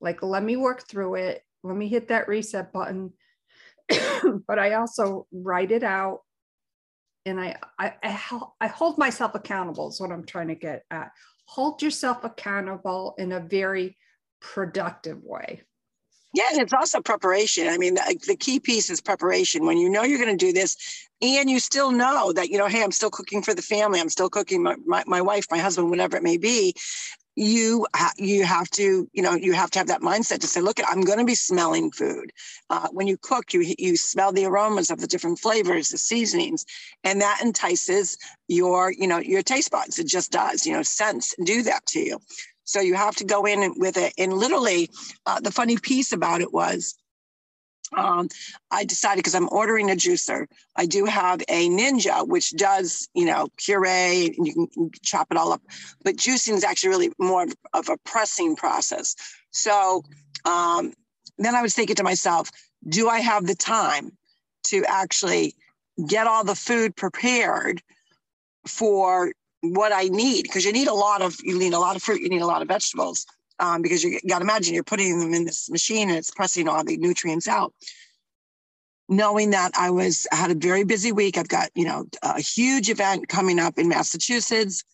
like, 0.00 0.22
let 0.22 0.42
me 0.42 0.56
work 0.56 0.88
through 0.88 1.16
it. 1.16 1.42
Let 1.62 1.76
me 1.76 1.88
hit 1.88 2.08
that 2.08 2.28
reset 2.28 2.72
button. 2.72 3.12
but 4.46 4.58
I 4.58 4.74
also 4.74 5.26
write 5.30 5.70
it 5.70 5.82
out 5.82 6.20
and 7.26 7.38
I, 7.38 7.56
I, 7.78 7.92
I, 8.60 8.66
hold 8.66 8.98
myself 8.98 9.34
accountable 9.34 9.90
is 9.90 10.00
what 10.00 10.10
I'm 10.10 10.24
trying 10.24 10.48
to 10.48 10.54
get 10.54 10.84
at 10.90 11.12
hold 11.44 11.82
yourself 11.82 12.24
accountable 12.24 13.14
in 13.18 13.32
a 13.32 13.40
very 13.40 13.96
productive 14.40 15.22
way. 15.22 15.62
Yeah, 16.34 16.44
and 16.52 16.62
it's 16.62 16.72
also 16.72 17.00
preparation. 17.02 17.68
I 17.68 17.76
mean, 17.76 17.94
the, 17.94 18.18
the 18.26 18.36
key 18.36 18.58
piece 18.58 18.88
is 18.88 19.02
preparation. 19.02 19.66
When 19.66 19.76
you 19.76 19.90
know 19.90 20.02
you're 20.02 20.18
going 20.18 20.36
to 20.36 20.46
do 20.46 20.52
this, 20.52 20.76
and 21.20 21.50
you 21.50 21.60
still 21.60 21.92
know 21.92 22.32
that 22.32 22.48
you 22.48 22.56
know, 22.56 22.68
hey, 22.68 22.82
I'm 22.82 22.90
still 22.90 23.10
cooking 23.10 23.42
for 23.42 23.52
the 23.52 23.62
family. 23.62 24.00
I'm 24.00 24.08
still 24.08 24.30
cooking 24.30 24.62
my, 24.62 24.76
my, 24.86 25.04
my 25.06 25.20
wife, 25.20 25.46
my 25.50 25.58
husband, 25.58 25.90
whatever 25.90 26.16
it 26.16 26.22
may 26.22 26.38
be. 26.38 26.74
You 27.34 27.86
ha- 27.96 28.12
you 28.18 28.44
have 28.44 28.68
to 28.72 29.08
you 29.12 29.22
know 29.22 29.34
you 29.34 29.54
have 29.54 29.70
to 29.72 29.78
have 29.78 29.88
that 29.88 30.02
mindset 30.02 30.40
to 30.40 30.46
say, 30.46 30.60
look, 30.60 30.80
I'm 30.86 31.00
going 31.00 31.18
to 31.18 31.24
be 31.24 31.34
smelling 31.34 31.90
food. 31.90 32.30
Uh, 32.68 32.88
when 32.92 33.06
you 33.06 33.16
cook, 33.16 33.54
you 33.54 33.74
you 33.78 33.96
smell 33.96 34.32
the 34.32 34.44
aromas 34.44 34.90
of 34.90 35.00
the 35.00 35.06
different 35.06 35.38
flavors, 35.38 35.88
the 35.88 35.98
seasonings, 35.98 36.66
and 37.04 37.22
that 37.22 37.40
entices 37.42 38.18
your 38.48 38.92
you 38.92 39.06
know 39.06 39.18
your 39.18 39.42
taste 39.42 39.70
buds. 39.70 39.98
It 39.98 40.08
just 40.08 40.30
does. 40.30 40.66
You 40.66 40.74
know, 40.74 40.82
sense 40.82 41.34
do 41.44 41.62
that 41.62 41.86
to 41.86 42.00
you. 42.00 42.18
So 42.64 42.80
you 42.80 42.94
have 42.94 43.16
to 43.16 43.24
go 43.24 43.44
in 43.46 43.74
with 43.78 43.96
it. 43.96 44.12
And 44.18 44.32
literally, 44.34 44.90
uh, 45.26 45.40
the 45.40 45.50
funny 45.50 45.76
piece 45.78 46.12
about 46.12 46.40
it 46.42 46.52
was 46.52 46.94
um, 47.96 48.28
I 48.70 48.84
decided 48.84 49.18
because 49.18 49.34
I'm 49.34 49.48
ordering 49.50 49.90
a 49.90 49.94
juicer, 49.94 50.46
I 50.76 50.86
do 50.86 51.04
have 51.04 51.42
a 51.48 51.68
Ninja, 51.68 52.26
which 52.26 52.52
does, 52.52 53.08
you 53.14 53.24
know, 53.24 53.48
puree 53.56 54.34
and 54.36 54.46
you 54.46 54.68
can, 54.74 54.90
chop 55.02 55.28
it 55.30 55.36
all 55.36 55.52
up. 55.52 55.62
But 56.04 56.16
juicing 56.16 56.54
is 56.54 56.64
actually 56.64 56.90
really 56.90 57.12
more 57.18 57.46
of 57.72 57.88
a 57.88 57.96
pressing 58.04 58.56
process. 58.56 59.14
So 59.50 60.02
um, 60.44 60.92
then 61.38 61.54
I 61.54 61.62
was 61.62 61.74
thinking 61.74 61.96
to 61.96 62.02
myself, 62.02 62.50
do 62.88 63.08
I 63.08 63.20
have 63.20 63.46
the 63.46 63.54
time 63.54 64.12
to 64.64 64.84
actually 64.88 65.54
get 66.06 66.26
all 66.26 66.44
the 66.44 66.54
food 66.54 66.96
prepared 66.96 67.82
for 68.66 69.32
what 69.60 69.92
I 69.92 70.04
need 70.04 70.42
because 70.42 70.64
you 70.64 70.72
need 70.72 70.88
a 70.88 70.94
lot 70.94 71.22
of 71.22 71.36
you 71.42 71.58
need 71.58 71.72
a 71.72 71.78
lot 71.78 71.94
of 71.94 72.02
fruit, 72.02 72.20
you 72.20 72.28
need 72.28 72.42
a 72.42 72.46
lot 72.46 72.62
of 72.62 72.68
vegetables 72.68 73.26
um, 73.62 73.80
because 73.80 74.02
you 74.02 74.20
got 74.28 74.40
to 74.40 74.44
imagine 74.44 74.74
you're 74.74 74.82
putting 74.82 75.20
them 75.20 75.32
in 75.32 75.44
this 75.44 75.70
machine 75.70 76.08
and 76.08 76.18
it's 76.18 76.32
pressing 76.32 76.68
all 76.68 76.84
the 76.84 76.96
nutrients 76.96 77.46
out. 77.46 77.72
Knowing 79.08 79.50
that 79.50 79.70
I 79.78 79.90
was 79.90 80.26
I 80.32 80.36
had 80.36 80.50
a 80.50 80.54
very 80.54 80.84
busy 80.84 81.12
week, 81.12 81.38
I've 81.38 81.48
got 81.48 81.70
you 81.74 81.84
know 81.84 82.04
a 82.22 82.40
huge 82.40 82.90
event 82.90 83.28
coming 83.28 83.58
up 83.58 83.78
in 83.78 83.88
Massachusetts 83.88 84.84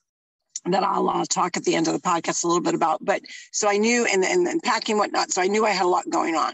that 0.67 0.83
I'll 0.83 1.09
uh, 1.09 1.25
talk 1.29 1.57
at 1.57 1.65
the 1.65 1.75
end 1.75 1.89
of 1.89 1.95
the 1.95 2.01
podcast 2.01 2.45
a 2.45 2.49
little 2.49 2.63
bit 2.63 2.75
about. 2.75 3.05
But 3.05 3.23
so 3.53 3.69
I 3.69 3.79
knew 3.79 4.07
and, 4.13 4.25
and 4.25 4.47
and 4.47 4.63
packing 4.63 4.99
whatnot, 4.99 5.31
so 5.31 5.41
I 5.41 5.47
knew 5.47 5.65
I 5.65 5.71
had 5.71 5.87
a 5.87 5.89
lot 5.89 6.09
going 6.11 6.35
on. 6.35 6.53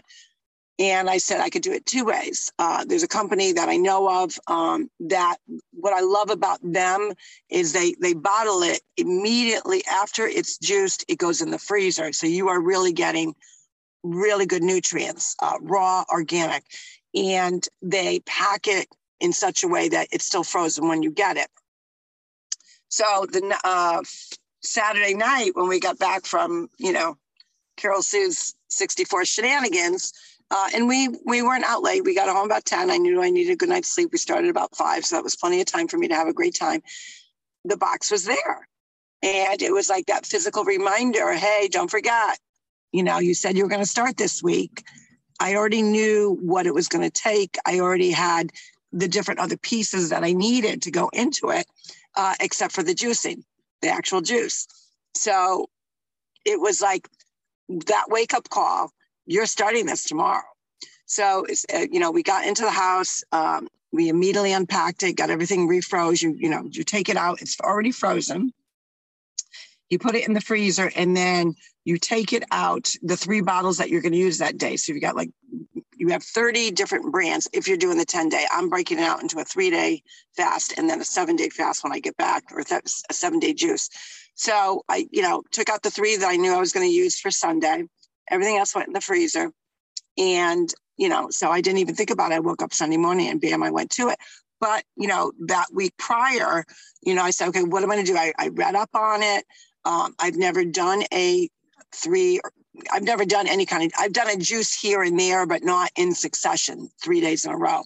And 0.77 1.09
I 1.09 1.19
said 1.19 1.39
I 1.39 1.49
could 1.49 1.61
do 1.61 1.71
it 1.71 1.85
two 1.85 2.03
ways. 2.03 2.51
Uh, 2.59 2.83
there's 2.83 3.03
a 3.03 3.07
company 3.07 3.53
that 3.53 3.69
I 3.69 3.77
know 3.77 4.23
of 4.23 4.37
um, 4.47 4.89
that 5.01 5.37
what 5.71 5.93
I 5.93 6.01
love 6.01 6.29
about 6.29 6.59
them 6.61 7.13
is 7.49 7.71
they 7.71 7.95
they 8.01 8.13
bottle 8.13 8.61
it 8.61 8.81
immediately 8.97 9.83
after 9.85 10.27
it's 10.27 10.57
juiced. 10.57 11.05
It 11.07 11.17
goes 11.17 11.41
in 11.41 11.51
the 11.51 11.59
freezer, 11.59 12.11
so 12.11 12.27
you 12.27 12.49
are 12.49 12.59
really 12.59 12.91
getting 12.91 13.35
really 14.03 14.45
good 14.45 14.63
nutrients, 14.63 15.35
uh, 15.41 15.57
raw, 15.61 16.03
organic, 16.11 16.63
and 17.13 17.65
they 17.81 18.19
pack 18.25 18.67
it 18.67 18.87
in 19.21 19.31
such 19.31 19.63
a 19.63 19.67
way 19.67 19.87
that 19.87 20.09
it's 20.11 20.25
still 20.25 20.43
frozen 20.43 20.89
when 20.89 21.01
you 21.01 21.09
get 21.09 21.37
it. 21.37 21.47
So 22.89 23.25
the 23.31 23.57
uh, 23.63 24.01
Saturday 24.61 25.13
night 25.13 25.51
when 25.53 25.67
we 25.67 25.79
got 25.79 25.99
back 25.99 26.25
from 26.25 26.69
you 26.77 26.91
know 26.91 27.17
Carol 27.77 28.01
Sue's 28.01 28.55
64 28.69 29.25
shenanigans 29.25 30.13
uh, 30.51 30.69
and 30.73 30.87
we 30.87 31.09
we 31.25 31.41
weren't 31.41 31.63
out 31.65 31.83
late. 31.83 32.03
We 32.03 32.15
got 32.15 32.29
home 32.29 32.45
about 32.45 32.65
10. 32.65 32.91
I 32.91 32.97
knew 32.97 33.21
I 33.21 33.29
needed 33.29 33.53
a 33.53 33.55
good 33.55 33.69
night's 33.69 33.89
sleep. 33.89 34.09
We 34.11 34.17
started 34.17 34.49
about 34.49 34.75
five, 34.75 35.05
so 35.05 35.15
that 35.15 35.23
was 35.23 35.35
plenty 35.35 35.59
of 35.59 35.65
time 35.65 35.87
for 35.87 35.97
me 35.97 36.07
to 36.07 36.15
have 36.15 36.27
a 36.27 36.33
great 36.33 36.55
time. 36.55 36.81
The 37.63 37.77
box 37.77 38.11
was 38.11 38.25
there. 38.25 38.67
And 39.23 39.61
it 39.61 39.73
was 39.73 39.89
like 39.89 40.05
that 40.05 40.25
physical 40.25 40.63
reminder, 40.63 41.33
hey, 41.33 41.67
don't 41.71 41.89
forget, 41.89 42.37
you 42.91 43.01
know, 43.01 43.17
you 43.17 43.33
said 43.33 43.57
you 43.57 43.63
were 43.63 43.69
going 43.69 43.81
to 43.81 43.87
start 43.87 44.17
this 44.17 44.43
week. 44.43 44.83
I 45.39 45.55
already 45.55 45.81
knew 45.81 46.37
what 46.41 46.67
it 46.67 46.73
was 46.73 46.87
going 46.87 47.03
to 47.03 47.09
take. 47.09 47.57
I 47.65 47.79
already 47.79 48.11
had 48.11 48.51
the 48.93 49.07
different 49.07 49.39
other 49.39 49.57
pieces 49.57 50.09
that 50.09 50.23
I 50.23 50.33
needed 50.33 50.83
to 50.83 50.91
go 50.91 51.09
into 51.11 51.49
it, 51.49 51.65
uh, 52.15 52.35
except 52.39 52.73
for 52.73 52.83
the 52.83 52.93
juicing, 52.93 53.43
the 53.81 53.89
actual 53.89 54.21
juice. 54.21 54.67
So 55.15 55.69
it 56.45 56.59
was 56.61 56.81
like 56.81 57.09
that 57.67 58.05
wake 58.09 58.33
up 58.33 58.47
call 58.49 58.91
you're 59.25 59.45
starting 59.45 59.85
this 59.85 60.03
tomorrow. 60.03 60.43
So, 61.05 61.45
uh, 61.73 61.85
you 61.91 61.99
know, 61.99 62.11
we 62.11 62.23
got 62.23 62.45
into 62.45 62.63
the 62.63 62.71
house. 62.71 63.23
Um, 63.31 63.67
we 63.91 64.09
immediately 64.09 64.53
unpacked 64.53 65.03
it, 65.03 65.13
got 65.13 65.29
everything 65.29 65.69
refroze. 65.69 66.21
You, 66.21 66.35
you 66.37 66.49
know, 66.49 66.67
you 66.69 66.83
take 66.83 67.09
it 67.09 67.17
out, 67.17 67.41
it's 67.41 67.59
already 67.61 67.91
frozen. 67.91 68.51
You 69.89 69.99
put 69.99 70.15
it 70.15 70.27
in 70.27 70.33
the 70.33 70.41
freezer 70.41 70.91
and 70.95 71.15
then 71.15 71.53
you 71.85 71.97
take 71.97 72.33
it 72.33 72.43
out, 72.51 72.93
the 73.03 73.15
three 73.15 73.41
bottles 73.41 73.77
that 73.77 73.89
you're 73.89 74.01
going 74.01 74.11
to 74.11 74.17
use 74.17 74.39
that 74.39 74.57
day. 74.57 74.75
So 74.75 74.91
you've 74.91 75.01
got 75.01 75.15
like, 75.15 75.29
you 75.95 76.09
have 76.09 76.23
30 76.23 76.71
different 76.71 77.11
brands 77.11 77.47
if 77.53 77.67
you're 77.67 77.77
doing 77.77 77.97
the 77.97 78.05
10 78.05 78.29
day. 78.29 78.45
I'm 78.51 78.67
breaking 78.67 78.97
it 78.97 79.03
out 79.03 79.21
into 79.21 79.39
a 79.39 79.45
three 79.45 79.69
day 79.69 80.01
fast 80.35 80.73
and 80.77 80.89
then 80.89 80.99
a 80.99 81.05
seven 81.05 81.35
day 81.35 81.49
fast 81.49 81.83
when 81.83 81.93
I 81.93 81.99
get 81.99 82.17
back, 82.17 82.43
or 82.51 82.63
that's 82.63 83.03
a 83.09 83.13
seven 83.13 83.39
day 83.39 83.53
juice. 83.53 83.89
So 84.33 84.83
I, 84.89 85.07
you 85.11 85.21
know, 85.21 85.43
took 85.51 85.69
out 85.69 85.83
the 85.83 85.91
three 85.91 86.17
that 86.17 86.27
I 86.27 86.35
knew 86.35 86.53
I 86.53 86.59
was 86.59 86.73
going 86.73 86.87
to 86.87 86.93
use 86.93 87.19
for 87.19 87.31
Sunday 87.31 87.83
Everything 88.29 88.57
else 88.57 88.75
went 88.75 88.87
in 88.87 88.93
the 88.93 89.01
freezer. 89.01 89.51
And, 90.17 90.73
you 90.97 91.09
know, 91.09 91.29
so 91.29 91.49
I 91.51 91.61
didn't 91.61 91.79
even 91.79 91.95
think 91.95 92.09
about 92.09 92.31
it. 92.31 92.35
I 92.35 92.39
woke 92.39 92.61
up 92.61 92.73
Sunday 92.73 92.97
morning 92.97 93.27
and 93.27 93.41
bam, 93.41 93.63
I 93.63 93.71
went 93.71 93.91
to 93.91 94.09
it. 94.09 94.17
But, 94.61 94.83
you 94.95 95.07
know, 95.07 95.33
that 95.47 95.67
week 95.73 95.93
prior, 95.97 96.65
you 97.03 97.13
know, 97.13 97.21
I 97.21 97.31
said, 97.31 97.49
okay, 97.49 97.63
what 97.63 97.83
am 97.83 97.91
I 97.91 97.95
going 97.95 98.05
to 98.05 98.11
do? 98.11 98.17
I, 98.17 98.33
I 98.37 98.47
read 98.47 98.75
up 98.75 98.89
on 98.93 99.21
it. 99.21 99.45
Um, 99.83 100.15
I've 100.19 100.37
never 100.37 100.63
done 100.63 101.03
a 101.13 101.49
three, 101.93 102.39
I've 102.91 103.03
never 103.03 103.25
done 103.25 103.47
any 103.47 103.65
kind 103.65 103.83
of, 103.83 103.91
I've 103.99 104.13
done 104.13 104.29
a 104.29 104.37
juice 104.37 104.73
here 104.73 105.03
and 105.03 105.19
there, 105.19 105.45
but 105.45 105.63
not 105.63 105.91
in 105.95 106.13
succession, 106.15 106.89
three 107.03 107.21
days 107.21 107.45
in 107.45 107.51
a 107.51 107.57
row. 107.57 107.83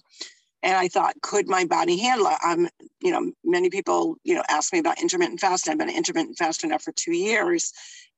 And 0.62 0.76
I 0.76 0.88
thought, 0.88 1.20
could 1.22 1.48
my 1.48 1.64
body 1.64 1.98
handle 1.98 2.28
it? 2.28 2.38
I'm, 2.42 2.68
you 3.00 3.10
know, 3.10 3.32
many 3.44 3.70
people, 3.70 4.16
you 4.24 4.34
know, 4.34 4.42
ask 4.48 4.72
me 4.72 4.78
about 4.78 5.00
intermittent 5.00 5.40
fasting. 5.40 5.72
I've 5.72 5.78
been 5.78 5.90
intermittent 5.90 6.38
fasting 6.38 6.70
now 6.70 6.78
for 6.78 6.92
two 6.92 7.12
years. 7.12 7.72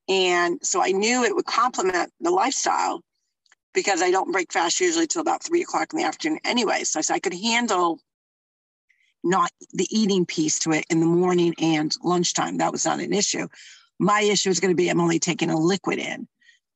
And 0.09 0.59
so 0.61 0.81
I 0.81 0.91
knew 0.91 1.23
it 1.23 1.35
would 1.35 1.45
complement 1.45 2.11
the 2.19 2.31
lifestyle 2.31 3.01
because 3.73 4.01
I 4.01 4.11
don't 4.11 4.31
break 4.31 4.51
fast 4.51 4.79
usually 4.79 5.07
till 5.07 5.21
about 5.21 5.43
three 5.43 5.61
o'clock 5.61 5.93
in 5.93 5.99
the 5.99 6.05
afternoon 6.05 6.39
anyway. 6.43 6.83
So 6.83 6.99
I 6.99 7.01
said 7.01 7.15
I 7.15 7.19
could 7.19 7.33
handle 7.33 7.99
not 9.23 9.51
the 9.71 9.87
eating 9.89 10.25
piece 10.25 10.59
to 10.59 10.71
it 10.71 10.85
in 10.89 10.99
the 10.99 11.05
morning 11.05 11.55
and 11.57 11.95
lunchtime. 12.03 12.57
That 12.57 12.71
was 12.71 12.85
not 12.85 12.99
an 12.99 13.13
issue. 13.13 13.47
My 13.99 14.21
issue 14.21 14.49
is 14.49 14.59
going 14.59 14.71
to 14.71 14.75
be 14.75 14.89
I'm 14.89 14.99
only 14.99 15.19
taking 15.19 15.49
a 15.49 15.57
liquid 15.57 15.99
in. 15.99 16.27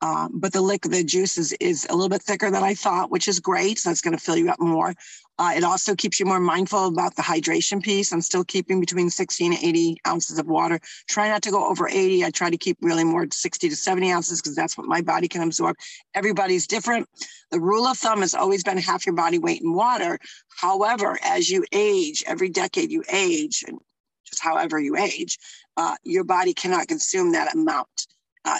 Um, 0.01 0.31
but 0.33 0.53
the 0.53 0.61
liquid, 0.61 0.93
the 0.93 1.03
juice 1.03 1.37
is, 1.37 1.53
is 1.53 1.87
a 1.89 1.93
little 1.93 2.09
bit 2.09 2.21
thicker 2.21 2.51
than 2.51 2.63
I 2.63 2.75
thought, 2.75 3.09
which 3.09 3.27
is 3.27 3.39
great. 3.39 3.79
So 3.79 3.89
it's 3.89 4.01
going 4.01 4.15
to 4.15 4.23
fill 4.23 4.37
you 4.37 4.49
up 4.49 4.59
more. 4.59 4.93
Uh, 5.39 5.53
it 5.55 5.63
also 5.63 5.95
keeps 5.95 6.19
you 6.19 6.25
more 6.25 6.39
mindful 6.39 6.87
about 6.87 7.15
the 7.15 7.21
hydration 7.21 7.81
piece. 7.81 8.11
I'm 8.11 8.21
still 8.21 8.43
keeping 8.43 8.79
between 8.79 9.09
16 9.09 9.53
and 9.53 9.63
80 9.63 9.97
ounces 10.07 10.39
of 10.39 10.47
water. 10.47 10.79
Try 11.07 11.29
not 11.29 11.43
to 11.43 11.51
go 11.51 11.67
over 11.67 11.87
80. 11.87 12.25
I 12.25 12.31
try 12.31 12.49
to 12.49 12.57
keep 12.57 12.77
really 12.81 13.03
more 13.03 13.27
60 13.31 13.69
to 13.69 13.75
70 13.75 14.11
ounces 14.11 14.41
because 14.41 14.55
that's 14.55 14.77
what 14.77 14.87
my 14.87 15.01
body 15.01 15.27
can 15.27 15.43
absorb. 15.43 15.75
Everybody's 16.15 16.65
different. 16.65 17.07
The 17.51 17.59
rule 17.59 17.85
of 17.85 17.97
thumb 17.97 18.21
has 18.21 18.33
always 18.33 18.63
been 18.63 18.77
half 18.77 19.05
your 19.05 19.15
body 19.15 19.37
weight 19.37 19.61
in 19.61 19.73
water. 19.73 20.19
However, 20.59 21.17
as 21.23 21.49
you 21.49 21.65
age, 21.71 22.23
every 22.25 22.49
decade 22.49 22.91
you 22.91 23.03
age, 23.11 23.63
and 23.67 23.77
just 24.25 24.43
however 24.43 24.79
you 24.79 24.97
age, 24.97 25.37
uh, 25.77 25.95
your 26.03 26.23
body 26.23 26.53
cannot 26.53 26.87
consume 26.87 27.33
that 27.33 27.53
amount. 27.53 28.07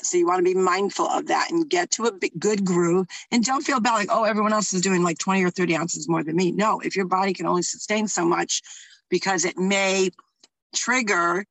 So 0.04 0.18
you 0.18 0.28
want 0.28 0.40
to 0.40 0.44
be 0.44 0.54
mindful 0.54 1.08
of 1.08 1.28
that 1.28 1.52
and 1.52 1.70
get 1.70 1.92
to 1.92 2.06
a 2.06 2.12
good 2.12 2.66
groove 2.66 3.08
and 3.32 3.44
don't 3.44 3.64
feel 3.64 3.80
bad 3.80 3.94
like, 3.94 4.10
oh, 4.12 4.24
everyone 4.24 4.54
else 4.54 4.74
is 4.74 4.82
doing 4.82 5.04
like 5.04 5.18
20 5.18 5.44
or 5.44 5.50
30 5.50 5.76
ounces 5.76 6.10
more 6.10 6.24
than 6.24 6.36
me. 6.36 6.52
No, 6.52 6.80
if 6.80 6.96
your 6.96 7.06
body 7.06 7.34
can 7.34 7.46
only 7.46 7.64
sustain 7.64 8.08
so 8.08 8.26
much 8.26 8.62
because 9.10 9.46
it 9.46 9.58
may 9.58 10.10
trigger 10.76 11.46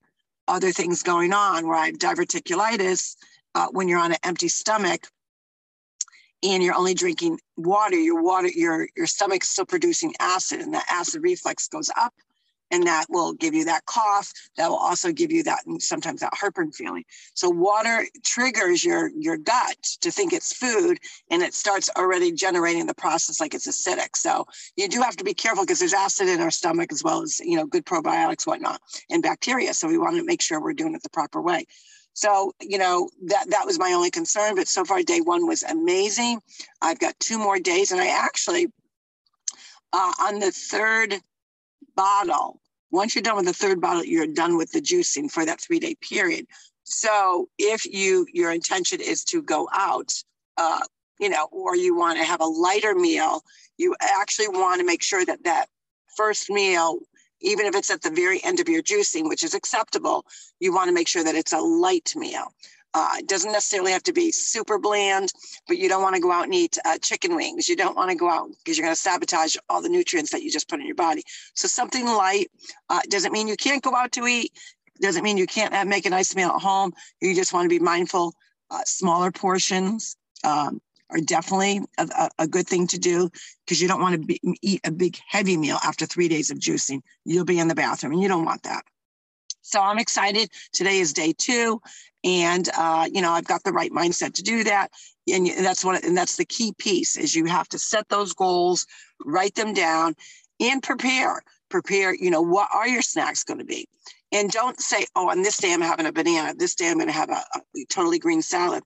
other 0.48 0.70
things 0.70 1.02
going 1.02 1.32
on, 1.32 1.64
have 1.64 1.94
diverticulitis, 1.94 3.16
uh, 3.54 3.68
when 3.70 3.88
you're 3.88 3.98
on 3.98 4.12
an 4.12 4.18
empty 4.22 4.48
stomach 4.48 5.08
and 6.42 6.62
you're 6.62 6.74
only 6.74 6.94
drinking 6.94 7.40
water, 7.56 7.96
your 7.96 8.22
water, 8.22 8.48
your 8.48 8.86
your 8.94 9.06
stomach's 9.06 9.48
still 9.48 9.64
producing 9.64 10.14
acid, 10.20 10.60
and 10.60 10.74
that 10.74 10.84
acid 10.90 11.22
reflux 11.22 11.66
goes 11.66 11.90
up 11.96 12.12
and 12.70 12.86
that 12.86 13.06
will 13.08 13.32
give 13.34 13.54
you 13.54 13.64
that 13.64 13.84
cough 13.86 14.32
that 14.56 14.68
will 14.68 14.76
also 14.76 15.12
give 15.12 15.30
you 15.30 15.42
that 15.42 15.60
sometimes 15.78 16.20
that 16.20 16.32
heartburn 16.34 16.72
feeling 16.72 17.04
so 17.34 17.48
water 17.48 18.04
triggers 18.24 18.84
your 18.84 19.10
your 19.16 19.36
gut 19.36 19.82
to 20.00 20.10
think 20.10 20.32
it's 20.32 20.52
food 20.52 20.98
and 21.30 21.42
it 21.42 21.54
starts 21.54 21.90
already 21.96 22.32
generating 22.32 22.86
the 22.86 22.94
process 22.94 23.40
like 23.40 23.54
it's 23.54 23.68
acidic 23.68 24.16
so 24.16 24.46
you 24.76 24.88
do 24.88 25.00
have 25.00 25.16
to 25.16 25.24
be 25.24 25.34
careful 25.34 25.64
because 25.64 25.78
there's 25.78 25.94
acid 25.94 26.28
in 26.28 26.40
our 26.40 26.50
stomach 26.50 26.92
as 26.92 27.02
well 27.02 27.22
as 27.22 27.40
you 27.40 27.56
know 27.56 27.66
good 27.66 27.84
probiotics 27.84 28.46
whatnot 28.46 28.80
and 29.10 29.22
bacteria 29.22 29.72
so 29.72 29.88
we 29.88 29.98
want 29.98 30.16
to 30.16 30.24
make 30.24 30.42
sure 30.42 30.60
we're 30.60 30.72
doing 30.72 30.94
it 30.94 31.02
the 31.02 31.10
proper 31.10 31.40
way 31.40 31.64
so, 32.16 32.54
you 32.62 32.78
know, 32.78 33.10
that 33.26 33.50
that 33.50 33.66
was 33.66 33.78
my 33.78 33.92
only 33.92 34.10
concern. 34.10 34.54
But 34.54 34.68
so 34.68 34.86
far, 34.86 35.02
day 35.02 35.20
one 35.20 35.46
was 35.46 35.62
amazing. 35.62 36.40
I've 36.80 36.98
got 36.98 37.20
two 37.20 37.38
more 37.38 37.58
days, 37.58 37.92
and 37.92 38.00
I 38.00 38.06
actually, 38.06 38.68
uh, 39.92 40.12
on 40.22 40.38
the 40.38 40.50
third 40.50 41.20
bottle. 41.96 42.60
Once 42.90 43.14
you're 43.14 43.22
done 43.22 43.36
with 43.36 43.46
the 43.46 43.52
third 43.52 43.80
bottle, 43.80 44.04
you're 44.04 44.26
done 44.26 44.56
with 44.56 44.70
the 44.72 44.80
juicing 44.80 45.30
for 45.30 45.44
that 45.44 45.60
three 45.60 45.80
day 45.80 45.96
period. 45.96 46.46
So 46.84 47.48
if 47.58 47.84
you 47.84 48.26
your 48.32 48.52
intention 48.52 49.00
is 49.00 49.24
to 49.24 49.42
go 49.42 49.68
out, 49.72 50.12
uh, 50.56 50.80
you 51.18 51.28
know, 51.28 51.48
or 51.50 51.74
you 51.74 51.96
want 51.96 52.18
to 52.18 52.24
have 52.24 52.40
a 52.40 52.44
lighter 52.44 52.94
meal, 52.94 53.42
you 53.76 53.96
actually 54.00 54.48
want 54.48 54.80
to 54.80 54.86
make 54.86 55.02
sure 55.02 55.24
that 55.24 55.42
that 55.44 55.66
first 56.16 56.48
meal, 56.48 56.98
even 57.40 57.66
if 57.66 57.74
it's 57.74 57.90
at 57.90 58.02
the 58.02 58.10
very 58.10 58.42
end 58.44 58.60
of 58.60 58.68
your 58.68 58.82
juicing, 58.82 59.28
which 59.28 59.42
is 59.42 59.54
acceptable, 59.54 60.24
you 60.60 60.72
want 60.72 60.88
to 60.88 60.94
make 60.94 61.08
sure 61.08 61.24
that 61.24 61.34
it's 61.34 61.52
a 61.52 61.58
light 61.58 62.12
meal. 62.14 62.52
Uh, 62.94 63.16
it 63.18 63.28
doesn't 63.28 63.52
necessarily 63.52 63.92
have 63.92 64.02
to 64.02 64.12
be 64.12 64.32
super 64.32 64.78
bland, 64.78 65.30
but 65.68 65.76
you 65.76 65.88
don't 65.88 66.02
want 66.02 66.14
to 66.14 66.20
go 66.20 66.32
out 66.32 66.44
and 66.44 66.54
eat 66.54 66.78
uh, 66.84 66.96
chicken 66.98 67.36
wings. 67.36 67.68
You 67.68 67.76
don't 67.76 67.96
want 67.96 68.10
to 68.10 68.16
go 68.16 68.28
out 68.28 68.48
because 68.58 68.78
you're 68.78 68.86
going 68.86 68.94
to 68.94 69.00
sabotage 69.00 69.56
all 69.68 69.82
the 69.82 69.88
nutrients 69.88 70.30
that 70.32 70.42
you 70.42 70.50
just 70.50 70.68
put 70.68 70.80
in 70.80 70.86
your 70.86 70.94
body. 70.94 71.22
So 71.54 71.68
something 71.68 72.06
light 72.06 72.50
uh, 72.88 73.00
doesn't 73.08 73.32
mean 73.32 73.48
you 73.48 73.56
can't 73.56 73.82
go 73.82 73.94
out 73.94 74.12
to 74.12 74.26
eat. 74.26 74.52
Doesn't 75.00 75.22
mean 75.22 75.36
you 75.36 75.46
can't 75.46 75.74
have, 75.74 75.86
make 75.86 76.06
a 76.06 76.10
nice 76.10 76.34
meal 76.34 76.48
at 76.48 76.62
home. 76.62 76.92
You 77.20 77.34
just 77.34 77.52
want 77.52 77.66
to 77.66 77.68
be 77.68 77.82
mindful. 77.82 78.34
Uh, 78.70 78.80
smaller 78.86 79.30
portions 79.30 80.16
um, 80.42 80.80
are 81.10 81.20
definitely 81.20 81.82
a, 81.98 82.08
a, 82.18 82.30
a, 82.40 82.48
good 82.48 82.66
thing 82.66 82.86
to 82.88 82.98
do 82.98 83.30
because 83.64 83.80
you 83.80 83.88
don't 83.88 84.00
want 84.00 84.20
to 84.20 84.26
be, 84.26 84.40
eat 84.62 84.80
a 84.84 84.90
big 84.90 85.18
heavy 85.28 85.56
meal 85.56 85.78
after 85.84 86.06
three 86.06 86.28
days 86.28 86.50
of 86.50 86.58
juicing. 86.58 87.00
You'll 87.24 87.44
be 87.44 87.58
in 87.58 87.68
the 87.68 87.74
bathroom 87.74 88.14
and 88.14 88.22
you 88.22 88.28
don't 88.28 88.44
want 88.44 88.64
that. 88.64 88.84
So 89.66 89.80
I'm 89.80 89.98
excited. 89.98 90.48
Today 90.72 91.00
is 91.00 91.12
day 91.12 91.34
two, 91.36 91.80
and 92.22 92.68
uh, 92.78 93.08
you 93.12 93.20
know 93.20 93.32
I've 93.32 93.46
got 93.46 93.64
the 93.64 93.72
right 93.72 93.90
mindset 93.90 94.34
to 94.34 94.42
do 94.42 94.62
that. 94.62 94.92
And 95.28 95.48
that's 95.58 95.84
what, 95.84 96.04
and 96.04 96.16
that's 96.16 96.36
the 96.36 96.44
key 96.44 96.72
piece 96.78 97.16
is 97.16 97.34
you 97.34 97.46
have 97.46 97.68
to 97.70 97.78
set 97.80 98.08
those 98.08 98.32
goals, 98.32 98.86
write 99.24 99.56
them 99.56 99.74
down, 99.74 100.14
and 100.60 100.80
prepare. 100.80 101.42
Prepare. 101.68 102.14
You 102.14 102.30
know 102.30 102.42
what 102.42 102.68
are 102.72 102.86
your 102.86 103.02
snacks 103.02 103.42
going 103.42 103.58
to 103.58 103.64
be, 103.64 103.88
and 104.30 104.52
don't 104.52 104.78
say, 104.78 105.04
"Oh, 105.16 105.30
on 105.30 105.42
this 105.42 105.56
day 105.56 105.72
I'm 105.72 105.80
having 105.80 106.06
a 106.06 106.12
banana. 106.12 106.54
This 106.56 106.76
day 106.76 106.88
I'm 106.88 106.98
going 106.98 107.08
to 107.08 107.12
have 107.12 107.30
a, 107.30 107.42
a 107.56 107.84
totally 107.90 108.20
green 108.20 108.42
salad." 108.42 108.84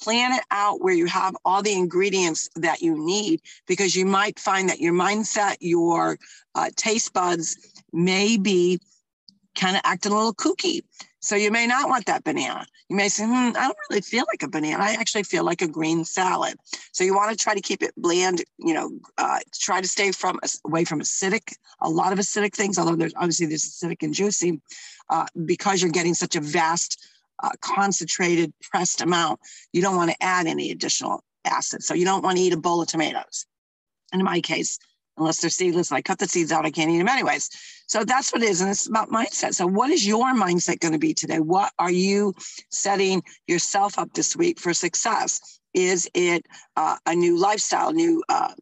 plan 0.00 0.32
it 0.32 0.42
out 0.50 0.82
where 0.82 0.92
you 0.92 1.06
have 1.06 1.36
all 1.44 1.62
the 1.62 1.72
ingredients 1.72 2.50
that 2.56 2.82
you 2.82 2.98
need 2.98 3.40
because 3.68 3.94
you 3.94 4.04
might 4.04 4.40
find 4.40 4.68
that 4.68 4.80
your 4.80 4.92
mindset 4.92 5.54
your 5.60 6.18
uh, 6.56 6.68
taste 6.74 7.12
buds 7.12 7.56
may 7.92 8.36
be 8.36 8.80
kind 9.54 9.76
of 9.76 9.82
acting 9.84 10.12
a 10.12 10.14
little 10.14 10.34
kooky. 10.34 10.82
So 11.20 11.36
you 11.36 11.50
may 11.50 11.66
not 11.66 11.88
want 11.88 12.04
that 12.06 12.22
banana. 12.22 12.66
You 12.90 12.96
may 12.96 13.08
say, 13.08 13.24
hmm, 13.24 13.32
I 13.32 13.52
don't 13.52 13.78
really 13.88 14.02
feel 14.02 14.24
like 14.30 14.42
a 14.42 14.48
banana. 14.48 14.82
I 14.82 14.92
actually 14.92 15.22
feel 15.22 15.42
like 15.42 15.62
a 15.62 15.68
green 15.68 16.04
salad. 16.04 16.56
So 16.92 17.02
you 17.02 17.14
want 17.14 17.30
to 17.30 17.42
try 17.42 17.54
to 17.54 17.62
keep 17.62 17.82
it 17.82 17.94
bland, 17.96 18.44
you 18.58 18.74
know, 18.74 18.90
uh, 19.16 19.38
try 19.58 19.80
to 19.80 19.88
stay 19.88 20.12
from 20.12 20.38
away 20.66 20.84
from 20.84 21.00
acidic, 21.00 21.54
a 21.80 21.88
lot 21.88 22.12
of 22.12 22.18
acidic 22.18 22.52
things, 22.54 22.78
although 22.78 22.96
there's 22.96 23.14
obviously 23.16 23.46
there's 23.46 23.64
acidic 23.64 24.02
and 24.02 24.12
juicy, 24.12 24.60
uh, 25.08 25.26
because 25.46 25.80
you're 25.80 25.90
getting 25.90 26.14
such 26.14 26.36
a 26.36 26.40
vast, 26.40 27.02
uh, 27.42 27.50
concentrated, 27.60 28.52
pressed 28.60 29.00
amount, 29.00 29.40
you 29.72 29.80
don't 29.80 29.96
want 29.96 30.10
to 30.10 30.22
add 30.22 30.46
any 30.46 30.70
additional 30.70 31.24
acid. 31.44 31.82
So 31.82 31.94
you 31.94 32.04
don't 32.04 32.22
want 32.22 32.36
to 32.36 32.42
eat 32.42 32.52
a 32.52 32.58
bowl 32.58 32.82
of 32.82 32.88
tomatoes. 32.88 33.46
In 34.12 34.22
my 34.22 34.40
case, 34.40 34.78
unless 35.16 35.40
they're 35.40 35.50
seedless. 35.50 35.90
and 35.90 35.98
I 35.98 36.02
cut 36.02 36.18
the 36.18 36.28
seeds 36.28 36.52
out, 36.52 36.66
I 36.66 36.70
can't 36.70 36.90
eat 36.90 36.98
them 36.98 37.08
anyways. 37.08 37.50
So 37.86 38.04
that's 38.04 38.32
what 38.32 38.42
it 38.42 38.48
is. 38.48 38.60
And 38.60 38.70
it's 38.70 38.86
about 38.86 39.10
mindset. 39.10 39.54
So, 39.54 39.66
what 39.66 39.90
is 39.90 40.06
your 40.06 40.32
mindset 40.34 40.80
going 40.80 40.92
to 40.92 40.98
be 40.98 41.14
today? 41.14 41.40
What 41.40 41.72
are 41.78 41.90
you 41.90 42.34
setting 42.70 43.22
yourself 43.46 43.98
up 43.98 44.12
this 44.14 44.36
week 44.36 44.58
for 44.58 44.72
success? 44.74 45.60
Is 45.74 46.08
it 46.14 46.46
uh, 46.76 46.96
a 47.06 47.14
new 47.14 47.38
lifestyle, 47.38 47.92
new 47.92 48.22
uh, 48.28 48.54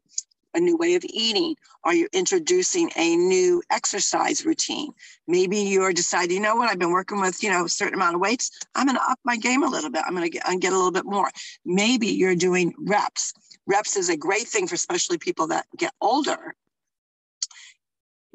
a 0.54 0.60
new 0.60 0.76
way 0.76 0.94
of 0.94 1.04
eating? 1.04 1.56
Are 1.84 1.94
you 1.94 2.08
introducing 2.12 2.90
a 2.96 3.16
new 3.16 3.62
exercise 3.70 4.44
routine? 4.44 4.92
Maybe 5.26 5.58
you're 5.58 5.92
deciding, 5.92 6.36
you 6.36 6.42
know 6.42 6.56
what, 6.56 6.70
I've 6.70 6.78
been 6.78 6.92
working 6.92 7.20
with, 7.20 7.42
you 7.42 7.50
know, 7.50 7.64
a 7.64 7.68
certain 7.68 7.94
amount 7.94 8.16
of 8.16 8.20
weights. 8.20 8.50
I'm 8.74 8.86
going 8.86 8.96
to 8.96 9.10
up 9.10 9.18
my 9.24 9.36
game 9.36 9.62
a 9.62 9.68
little 9.68 9.90
bit. 9.90 10.02
I'm 10.06 10.14
going 10.14 10.30
to 10.30 10.30
get, 10.30 10.44
get 10.60 10.72
a 10.72 10.76
little 10.76 10.92
bit 10.92 11.06
more. 11.06 11.30
Maybe 11.64 12.08
you're 12.08 12.36
doing 12.36 12.74
reps 12.78 13.32
reps 13.66 13.96
is 13.96 14.08
a 14.08 14.16
great 14.16 14.48
thing 14.48 14.66
for 14.66 14.74
especially 14.74 15.18
people 15.18 15.48
that 15.48 15.66
get 15.76 15.92
older. 16.00 16.54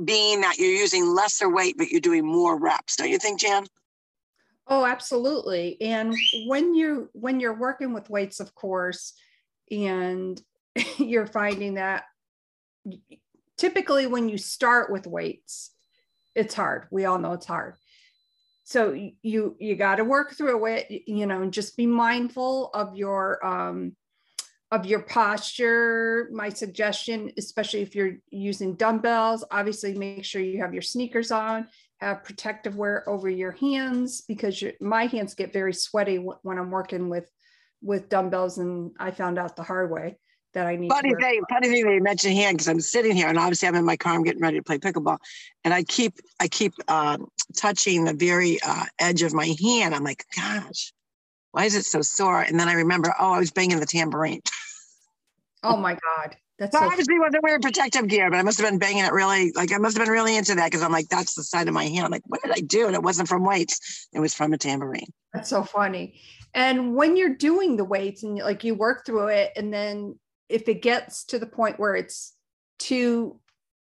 Being 0.03 0.41
that 0.41 0.57
you're 0.57 0.69
using 0.69 1.07
lesser 1.07 1.49
weight 1.49 1.75
but 1.77 1.89
you're 1.89 2.01
doing 2.01 2.25
more 2.25 2.59
reps 2.59 2.95
don't 2.95 3.09
you 3.09 3.17
think 3.17 3.39
jan? 3.39 3.65
Oh 4.67 4.85
absolutely. 4.85 5.77
And 5.81 6.15
when 6.45 6.75
you 6.75 7.09
when 7.13 7.39
you're 7.39 7.57
working 7.57 7.93
with 7.93 8.09
weights 8.09 8.39
of 8.39 8.53
course 8.53 9.13
and 9.71 10.39
you're 10.97 11.25
finding 11.25 11.75
that 11.75 12.03
typically 13.57 14.05
when 14.07 14.29
you 14.29 14.37
start 14.37 14.91
with 14.91 15.07
weights 15.07 15.71
it's 16.35 16.53
hard. 16.53 16.87
We 16.91 17.05
all 17.05 17.17
know 17.17 17.33
it's 17.33 17.47
hard. 17.47 17.75
So 18.63 18.93
you 19.23 19.55
you 19.59 19.75
got 19.75 19.95
to 19.95 20.03
work 20.03 20.33
through 20.35 20.65
it 20.67 20.87
you 21.07 21.25
know 21.25 21.49
just 21.49 21.77
be 21.77 21.87
mindful 21.87 22.69
of 22.73 22.95
your 22.95 23.43
um 23.45 23.95
of 24.71 24.85
your 24.85 25.01
posture. 25.01 26.29
My 26.31 26.49
suggestion, 26.49 27.31
especially 27.37 27.81
if 27.81 27.95
you're 27.95 28.17
using 28.29 28.75
dumbbells, 28.75 29.45
obviously 29.51 29.93
make 29.93 30.25
sure 30.25 30.41
you 30.41 30.61
have 30.61 30.73
your 30.73 30.81
sneakers 30.81 31.31
on, 31.31 31.67
have 31.99 32.23
protective 32.23 32.75
wear 32.75 33.07
over 33.07 33.29
your 33.29 33.51
hands 33.51 34.21
because 34.27 34.61
your, 34.61 34.73
my 34.81 35.05
hands 35.05 35.33
get 35.35 35.53
very 35.53 35.73
sweaty 35.73 36.17
when 36.17 36.57
I'm 36.57 36.71
working 36.71 37.09
with 37.09 37.29
with 37.81 38.09
dumbbells, 38.09 38.57
and 38.57 38.91
I 38.99 39.11
found 39.11 39.37
out 39.37 39.55
the 39.55 39.61
hard 39.61 39.91
way 39.91 40.17
that 40.55 40.65
I 40.65 40.75
need. 40.75 40.89
Funny 40.89 41.13
thing, 41.13 41.41
funny 41.47 41.69
thing 41.69 41.85
that 41.85 41.93
you 41.93 42.01
mentioned 42.01 42.33
hand 42.33 42.57
because 42.57 42.67
I'm 42.67 42.81
sitting 42.81 43.15
here 43.15 43.27
and 43.27 43.37
obviously 43.37 43.67
I'm 43.67 43.75
in 43.75 43.85
my 43.85 43.97
car. 43.97 44.13
I'm 44.13 44.23
getting 44.23 44.41
ready 44.41 44.57
to 44.57 44.63
play 44.63 44.79
pickleball, 44.79 45.19
and 45.63 45.73
I 45.73 45.83
keep 45.83 46.15
I 46.39 46.47
keep 46.47 46.73
uh, 46.87 47.17
touching 47.55 48.05
the 48.05 48.13
very 48.13 48.57
uh, 48.65 48.85
edge 48.99 49.21
of 49.21 49.33
my 49.33 49.55
hand. 49.63 49.93
I'm 49.93 50.03
like, 50.03 50.25
gosh, 50.35 50.91
why 51.57 51.65
is 51.65 51.73
it 51.73 51.85
so 51.85 52.03
sore? 52.03 52.41
And 52.41 52.59
then 52.59 52.67
I 52.67 52.73
remember, 52.73 53.11
oh, 53.19 53.31
I 53.33 53.39
was 53.39 53.49
banging 53.49 53.79
the 53.79 53.87
tambourine. 53.87 54.41
Oh 55.63 55.75
my 55.75 55.93
God. 55.93 56.35
That's 56.59 56.77
so 56.77 56.83
obviously 56.83 57.17
wasn't 57.17 57.41
wearing 57.41 57.61
protective 57.61 58.07
gear, 58.07 58.29
but 58.29 58.37
I 58.37 58.43
must 58.43 58.59
have 58.59 58.69
been 58.69 58.77
banging 58.77 59.03
it 59.03 59.11
really, 59.11 59.51
like 59.53 59.73
I 59.73 59.79
must 59.79 59.97
have 59.97 60.05
been 60.05 60.13
really 60.13 60.37
into 60.37 60.53
that 60.53 60.65
because 60.65 60.83
I'm 60.83 60.91
like, 60.91 61.09
that's 61.09 61.33
the 61.33 61.41
side 61.41 61.67
of 61.67 61.73
my 61.73 61.85
hand. 61.85 62.05
I'm 62.05 62.11
like, 62.11 62.21
what 62.27 62.43
did 62.43 62.51
I 62.51 62.59
do? 62.59 62.85
And 62.85 62.93
it 62.93 63.01
wasn't 63.01 63.27
from 63.27 63.43
weights, 63.43 64.07
it 64.13 64.19
was 64.19 64.35
from 64.35 64.53
a 64.53 64.57
tambourine. 64.59 65.11
That's 65.33 65.49
so 65.49 65.63
funny. 65.63 66.21
And 66.53 66.95
when 66.95 67.17
you're 67.17 67.35
doing 67.35 67.75
the 67.75 67.85
weights 67.85 68.21
and 68.21 68.37
like 68.37 68.63
you 68.63 68.75
work 68.75 69.03
through 69.03 69.29
it, 69.29 69.53
and 69.55 69.73
then 69.73 70.19
if 70.49 70.69
it 70.69 70.83
gets 70.83 71.23
to 71.25 71.39
the 71.39 71.47
point 71.47 71.79
where 71.79 71.95
it's 71.95 72.35
too 72.77 73.39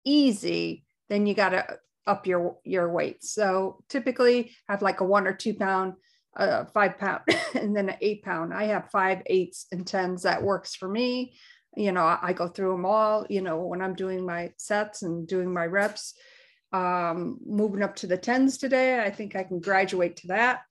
easy, 0.05 0.85
then 1.09 1.27
you 1.27 1.33
got 1.33 1.49
to 1.49 1.79
up 2.05 2.27
your 2.27 2.59
your 2.63 2.89
weights. 2.89 3.33
So 3.33 3.83
typically 3.89 4.55
have 4.69 4.81
like 4.81 5.01
a 5.01 5.05
one 5.05 5.27
or 5.27 5.33
two 5.33 5.53
pound 5.53 5.95
a 6.37 6.65
five 6.67 6.97
pound 6.97 7.21
and 7.55 7.75
then 7.75 7.89
an 7.89 7.97
eight 8.01 8.23
pound. 8.23 8.53
I 8.53 8.65
have 8.65 8.89
five, 8.91 9.21
eights, 9.25 9.67
and 9.71 9.85
tens 9.85 10.23
that 10.23 10.43
works 10.43 10.75
for 10.75 10.87
me. 10.87 11.33
You 11.75 11.91
know, 11.91 12.05
I, 12.05 12.33
go 12.33 12.47
through 12.47 12.71
them 12.71 12.85
all, 12.85 13.25
you 13.29 13.41
know, 13.41 13.59
when 13.59 13.81
I'm 13.81 13.93
doing 13.93 14.25
my 14.25 14.51
sets 14.57 15.03
and 15.03 15.27
doing 15.27 15.53
my 15.53 15.65
reps. 15.65 16.15
Um, 16.73 17.37
moving 17.45 17.83
up 17.83 17.95
to 17.97 18.07
the 18.07 18.17
tens 18.17 18.57
today, 18.57 18.99
I 18.99 19.09
think 19.09 19.35
I 19.35 19.43
can 19.43 19.59
graduate 19.59 20.17
to 20.17 20.27
that. 20.27 20.61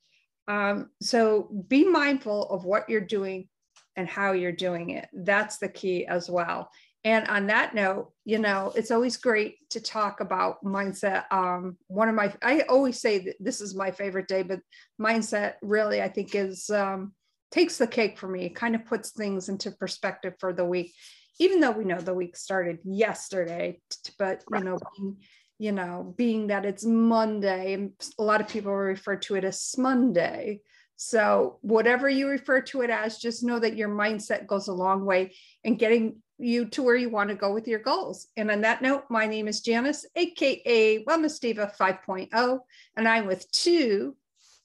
Um, 0.48 0.90
so 1.00 1.48
be 1.68 1.85
mindful 1.85 2.48
of 2.50 2.64
what 2.64 2.88
you're 2.88 3.00
doing 3.00 3.48
and 3.96 4.09
how 4.09 4.33
you're 4.33 4.52
doing 4.52 4.90
it. 4.90 5.09
That's 5.12 5.59
the 5.59 5.68
key 5.68 6.07
as 6.07 6.29
well. 6.31 6.70
And 7.07 7.25
on 7.29 7.47
that 7.47 7.73
note, 7.73 8.11
you 8.25 8.40
know, 8.40 8.73
it's 8.75 8.90
always 8.90 9.16
great 9.16 9.59
to 9.71 9.81
talk 9.81 10.19
about 10.19 10.64
mindset. 10.64 11.33
Um, 11.33 11.77
one 11.87 12.09
of 12.09 12.16
my, 12.16 12.35
I 12.42 12.62
always 12.62 13.01
say 13.01 13.19
that 13.19 13.37
this 13.38 13.61
is 13.61 13.77
my 13.77 13.92
favorite 13.92 14.27
day, 14.27 14.42
but 14.42 14.59
mindset 15.01 15.53
really, 15.62 16.03
I 16.03 16.09
think, 16.09 16.35
is 16.35 16.69
um, 16.69 17.12
takes 17.53 17.79
the 17.79 17.87
cake 17.87 18.19
for 18.19 18.27
me. 18.27 18.47
It 18.47 18.57
kind 18.57 18.75
of 18.75 18.87
puts 18.87 19.11
things 19.11 19.49
into 19.49 19.71
perspective 19.71 20.35
for 20.40 20.53
the 20.53 20.64
week, 20.64 20.95
even 21.38 21.61
though 21.61 21.71
we 21.71 21.85
know 21.85 22.01
the 22.01 22.12
week 22.12 22.37
started 22.37 22.81
yesterday. 22.83 23.79
But 24.19 24.42
you 24.53 24.64
know, 24.64 24.77
being, 24.97 25.16
you 25.61 25.71
know, 25.71 26.12
being 26.16 26.49
that 26.49 26.66
it's 26.66 26.85
Monday, 26.85 27.88
a 28.19 28.23
lot 28.25 28.40
of 28.40 28.49
people 28.49 28.75
refer 28.75 29.14
to 29.14 29.37
it 29.37 29.45
as 29.45 29.73
Monday. 29.79 30.61
So, 30.97 31.59
whatever 31.61 32.09
you 32.09 32.27
refer 32.27 32.62
to 32.62 32.81
it 32.81 32.90
as, 32.90 33.19
just 33.19 33.45
know 33.45 33.61
that 33.61 33.77
your 33.77 33.90
mindset 33.90 34.49
goes 34.49 34.66
a 34.66 34.73
long 34.73 35.05
way 35.05 35.37
in 35.62 35.77
getting 35.77 36.23
you 36.38 36.66
to 36.66 36.83
where 36.83 36.96
you 36.96 37.11
want 37.11 37.31
to 37.31 37.35
go 37.35 37.53
with 37.53 37.66
your 37.66 37.79
goals. 37.79 38.29
And 38.37 38.51
on 38.51 38.61
that 38.62 38.83
note, 38.83 39.05
my 39.09 39.27
name 39.27 39.49
is 39.49 39.61
Janice, 39.61 40.07
aka 40.14 41.05
Wellness 41.05 41.40
Diva 41.40 41.72
5.0, 41.79 42.61
and 42.96 43.09
I'm 43.09 43.27
with 43.27 43.51
two 43.53 44.16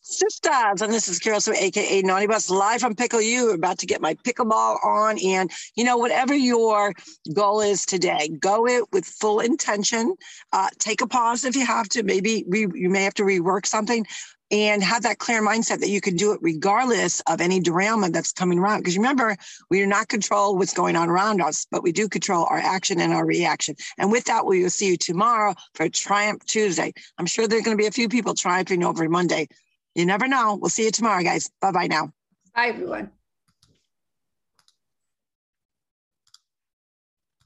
sisters. 0.01 0.81
And 0.81 0.91
this 0.91 1.07
is 1.07 1.19
Carol 1.19 1.39
Sue, 1.39 1.53
aka 1.53 2.01
Naughty 2.01 2.27
Boss, 2.27 2.49
live 2.49 2.81
from 2.81 2.95
Pickle 2.95 3.21
U. 3.21 3.51
About 3.51 3.79
to 3.79 3.86
get 3.86 4.01
my 4.01 4.15
pickleball 4.15 4.84
on. 4.84 5.19
And 5.23 5.51
you 5.75 5.84
know, 5.84 5.97
whatever 5.97 6.36
your 6.36 6.93
goal 7.34 7.62
is 7.62 7.86
today, 7.86 8.29
go 8.39 8.67
it 8.67 8.86
with 8.91 9.05
full 9.05 9.39
intention. 9.39 10.15
Uh, 10.51 10.69
take 10.79 11.01
a 11.01 11.07
pause 11.07 11.45
if 11.45 11.55
you 11.55 11.65
have 11.65 11.88
to. 11.89 12.03
Maybe 12.03 12.43
re- 12.47 12.67
you 12.73 12.89
may 12.89 13.03
have 13.03 13.13
to 13.15 13.23
rework 13.23 13.65
something 13.65 14.05
and 14.51 14.83
have 14.83 15.03
that 15.03 15.17
clear 15.17 15.41
mindset 15.41 15.79
that 15.79 15.89
you 15.89 16.01
can 16.01 16.15
do 16.15 16.33
it 16.33 16.39
regardless 16.41 17.21
of 17.21 17.39
any 17.39 17.59
derailment 17.59 18.13
that's 18.13 18.33
coming 18.33 18.59
around. 18.59 18.79
Because 18.79 18.97
remember, 18.97 19.37
we 19.69 19.79
do 19.79 19.87
not 19.87 20.09
control 20.09 20.57
what's 20.57 20.73
going 20.73 20.95
on 20.95 21.09
around 21.09 21.41
us, 21.41 21.65
but 21.71 21.83
we 21.83 21.91
do 21.91 22.09
control 22.09 22.45
our 22.49 22.57
action 22.57 22.99
and 22.99 23.13
our 23.13 23.25
reaction. 23.25 23.75
And 23.97 24.11
with 24.11 24.25
that, 24.25 24.45
we 24.45 24.61
will 24.61 24.69
see 24.69 24.87
you 24.87 24.97
tomorrow 24.97 25.55
for 25.73 25.87
Triumph 25.87 26.45
Tuesday. 26.45 26.93
I'm 27.17 27.25
sure 27.25 27.47
there's 27.47 27.63
going 27.63 27.77
to 27.77 27.81
be 27.81 27.87
a 27.87 27.91
few 27.91 28.09
people 28.09 28.33
triumphing 28.33 28.83
over 28.83 29.07
Monday. 29.07 29.47
You 29.95 30.05
never 30.05 30.27
know. 30.27 30.57
We'll 30.59 30.69
see 30.69 30.85
you 30.85 30.91
tomorrow, 30.91 31.23
guys. 31.23 31.49
Bye 31.61 31.71
bye 31.71 31.87
now. 31.87 32.11
Bye, 32.53 32.67
everyone. 32.67 33.11